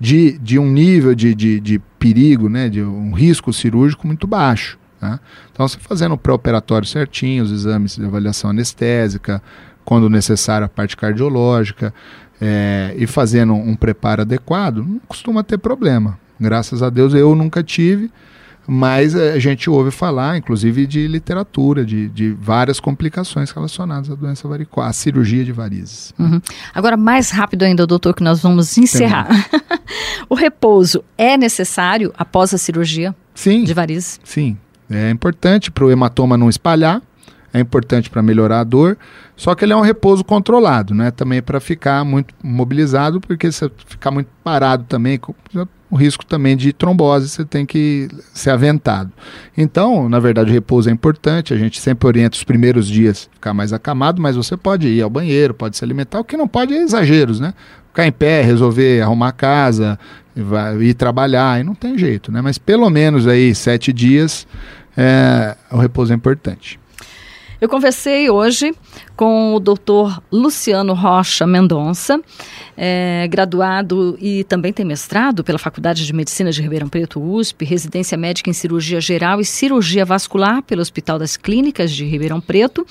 de, 0.00 0.38
de 0.38 0.58
um 0.58 0.70
nível 0.70 1.14
de, 1.14 1.34
de, 1.34 1.60
de, 1.60 1.78
perigo, 1.98 2.48
né, 2.48 2.68
de 2.68 2.82
um 2.82 3.12
risco 3.12 3.52
cirúrgico 3.52 4.06
muito 4.06 4.26
baixo. 4.26 4.78
Tá? 4.98 5.20
Então, 5.52 5.68
você 5.68 5.78
fazendo 5.78 6.12
o 6.12 6.18
pré-operatório 6.18 6.86
certinho, 6.86 7.44
os 7.44 7.52
exames 7.52 7.96
de 7.96 8.04
avaliação 8.04 8.50
anestésica, 8.50 9.42
quando 9.84 10.08
necessário 10.08 10.64
a 10.64 10.68
parte 10.68 10.96
cardiológica, 10.96 11.92
é, 12.40 12.94
e 12.96 13.06
fazendo 13.06 13.54
um 13.54 13.76
preparo 13.76 14.22
adequado, 14.22 14.78
não 14.78 14.98
costuma 15.06 15.44
ter 15.44 15.58
problema. 15.58 16.18
Graças 16.40 16.82
a 16.82 16.90
Deus 16.90 17.14
eu 17.14 17.34
nunca 17.34 17.62
tive, 17.62 18.10
mas 18.66 19.14
a 19.14 19.38
gente 19.38 19.68
ouve 19.68 19.90
falar, 19.90 20.38
inclusive, 20.38 20.86
de 20.86 21.06
literatura, 21.06 21.84
de, 21.84 22.08
de 22.08 22.30
várias 22.32 22.80
complicações 22.80 23.50
relacionadas 23.50 24.10
à 24.10 24.14
doença 24.14 24.48
varicose, 24.48 24.88
à 24.88 24.92
cirurgia 24.92 25.44
de 25.44 25.52
varizes. 25.52 26.14
Uhum. 26.18 26.40
Agora, 26.74 26.96
mais 26.96 27.30
rápido 27.30 27.62
ainda, 27.62 27.86
doutor, 27.86 28.14
que 28.14 28.22
nós 28.22 28.40
vamos 28.40 28.76
encerrar. 28.78 29.28
o 30.28 30.34
repouso 30.34 31.04
é 31.18 31.36
necessário 31.36 32.12
após 32.16 32.54
a 32.54 32.58
cirurgia 32.58 33.14
sim, 33.34 33.64
de 33.64 33.74
varizes? 33.74 34.18
Sim, 34.24 34.56
é 34.90 35.10
importante 35.10 35.70
para 35.70 35.84
o 35.84 35.90
hematoma 35.90 36.36
não 36.36 36.48
espalhar, 36.48 37.02
é 37.54 37.60
importante 37.60 38.10
para 38.10 38.20
melhorar 38.20 38.60
a 38.60 38.64
dor, 38.64 38.98
só 39.36 39.54
que 39.54 39.64
ele 39.64 39.72
é 39.72 39.76
um 39.76 39.80
repouso 39.80 40.24
controlado, 40.24 40.92
né? 40.92 41.12
Também 41.12 41.40
para 41.40 41.60
ficar 41.60 42.04
muito 42.04 42.34
mobilizado, 42.42 43.20
porque 43.20 43.50
se 43.52 43.70
ficar 43.86 44.10
muito 44.10 44.28
parado 44.42 44.84
também, 44.88 45.20
o 45.88 45.96
risco 45.96 46.26
também 46.26 46.56
de 46.56 46.72
trombose, 46.72 47.28
você 47.28 47.44
tem 47.44 47.64
que 47.64 48.08
ser 48.32 48.50
aventado. 48.50 49.12
Então, 49.56 50.08
na 50.08 50.18
verdade, 50.18 50.50
o 50.50 50.52
repouso 50.52 50.90
é 50.90 50.92
importante, 50.92 51.54
a 51.54 51.56
gente 51.56 51.80
sempre 51.80 52.08
orienta 52.08 52.36
os 52.36 52.42
primeiros 52.42 52.88
dias 52.88 53.30
ficar 53.32 53.54
mais 53.54 53.72
acamado, 53.72 54.20
mas 54.20 54.34
você 54.34 54.56
pode 54.56 54.88
ir 54.88 55.00
ao 55.00 55.08
banheiro, 55.08 55.54
pode 55.54 55.76
se 55.76 55.84
alimentar, 55.84 56.18
o 56.18 56.24
que 56.24 56.36
não 56.36 56.48
pode 56.48 56.74
é 56.74 56.82
exageros, 56.82 57.38
né? 57.38 57.54
Ficar 57.86 58.04
em 58.04 58.12
pé, 58.12 58.42
resolver 58.42 59.00
arrumar 59.00 59.30
casa, 59.30 59.96
ir 60.80 60.94
trabalhar, 60.94 61.60
e 61.60 61.62
não 61.62 61.76
tem 61.76 61.96
jeito, 61.96 62.32
né? 62.32 62.40
Mas 62.40 62.58
pelo 62.58 62.90
menos 62.90 63.28
aí 63.28 63.54
sete 63.54 63.92
dias, 63.92 64.44
é, 64.96 65.56
o 65.70 65.76
repouso 65.76 66.12
é 66.12 66.16
importante. 66.16 66.82
Eu 67.60 67.68
conversei 67.68 68.28
hoje 68.28 68.74
com 69.16 69.54
o 69.54 69.60
doutor 69.60 70.20
Luciano 70.30 70.92
Rocha 70.92 71.46
Mendonça, 71.46 72.20
é, 72.76 73.28
graduado 73.30 74.18
e 74.20 74.42
também 74.44 74.72
tem 74.72 74.84
mestrado 74.84 75.44
pela 75.44 75.58
Faculdade 75.58 76.04
de 76.04 76.12
Medicina 76.12 76.50
de 76.50 76.60
Ribeirão 76.60 76.88
Preto, 76.88 77.22
USP, 77.22 77.64
residência 77.64 78.18
médica 78.18 78.50
em 78.50 78.52
cirurgia 78.52 79.00
geral 79.00 79.40
e 79.40 79.44
cirurgia 79.44 80.04
vascular 80.04 80.62
pelo 80.62 80.82
Hospital 80.82 81.18
das 81.18 81.36
Clínicas 81.36 81.92
de 81.92 82.04
Ribeirão 82.04 82.40
Preto. 82.40 82.84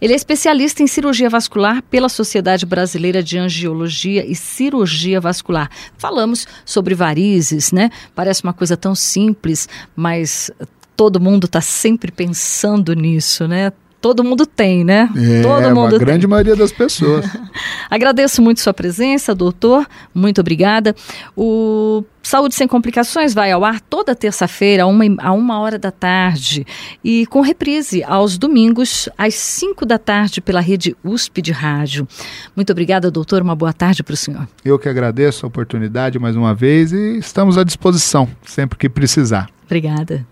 Ele 0.00 0.12
é 0.14 0.16
especialista 0.16 0.82
em 0.82 0.86
cirurgia 0.86 1.28
vascular 1.28 1.82
pela 1.82 2.08
Sociedade 2.08 2.64
Brasileira 2.64 3.22
de 3.22 3.36
Angiologia 3.36 4.24
e 4.24 4.34
Cirurgia 4.34 5.20
Vascular. 5.20 5.68
Falamos 5.98 6.46
sobre 6.64 6.94
varizes, 6.94 7.72
né? 7.72 7.90
Parece 8.14 8.42
uma 8.44 8.52
coisa 8.52 8.76
tão 8.76 8.94
simples, 8.94 9.68
mas 9.94 10.50
todo 10.96 11.20
mundo 11.20 11.46
está 11.46 11.60
sempre 11.60 12.12
pensando 12.12 12.94
nisso, 12.94 13.46
né? 13.46 13.72
Todo 14.00 14.22
mundo 14.22 14.46
tem, 14.46 14.84
né? 14.84 15.08
É, 15.16 15.42
todo 15.42 15.74
mundo 15.74 15.96
a 15.96 15.98
grande 15.98 16.26
maioria 16.26 16.54
das 16.54 16.72
pessoas. 16.72 17.26
Agradeço 17.90 18.40
muito 18.40 18.60
sua 18.60 18.74
presença, 18.74 19.34
doutor. 19.34 19.86
Muito 20.14 20.40
obrigada. 20.40 20.94
O 21.36 22.04
Saúde 22.22 22.54
Sem 22.54 22.68
Complicações 22.68 23.34
vai 23.34 23.50
ao 23.50 23.64
ar 23.64 23.80
toda 23.80 24.14
terça-feira, 24.14 24.84
a 24.84 24.86
uma, 24.86 25.04
a 25.18 25.32
uma 25.32 25.60
hora 25.60 25.78
da 25.78 25.90
tarde, 25.90 26.66
e 27.02 27.26
com 27.26 27.40
reprise 27.40 28.02
aos 28.04 28.36
domingos, 28.36 29.08
às 29.16 29.34
cinco 29.34 29.84
da 29.84 29.98
tarde, 29.98 30.40
pela 30.40 30.60
rede 30.60 30.96
USP 31.02 31.40
de 31.42 31.52
rádio. 31.52 32.06
Muito 32.54 32.70
obrigada, 32.70 33.10
doutor. 33.10 33.42
Uma 33.42 33.56
boa 33.56 33.72
tarde 33.72 34.02
para 34.02 34.14
o 34.14 34.16
senhor. 34.16 34.46
Eu 34.64 34.78
que 34.78 34.88
agradeço 34.88 35.44
a 35.44 35.48
oportunidade 35.48 36.18
mais 36.18 36.36
uma 36.36 36.54
vez 36.54 36.92
e 36.92 37.18
estamos 37.18 37.58
à 37.58 37.64
disposição 37.64 38.28
sempre 38.44 38.78
que 38.78 38.88
precisar. 38.88 39.48
Obrigada. 39.64 40.26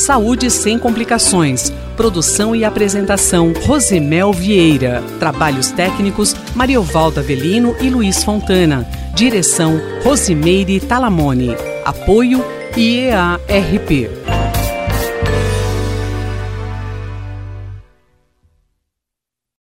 Saúde 0.00 0.50
sem 0.50 0.78
complicações. 0.78 1.70
Produção 1.96 2.56
e 2.56 2.64
apresentação 2.64 3.52
Rosemel 3.66 4.32
Vieira. 4.32 5.02
Trabalhos 5.18 5.70
técnicos 5.70 6.34
Mariovaldo 6.54 7.20
Avelino 7.20 7.76
e 7.80 7.90
Luiz 7.90 8.24
Fontana. 8.24 8.88
Direção 9.14 9.78
Rosimeire 10.02 10.80
Talamone. 10.80 11.54
Apoio 11.84 12.42
IEARP. 12.76 14.08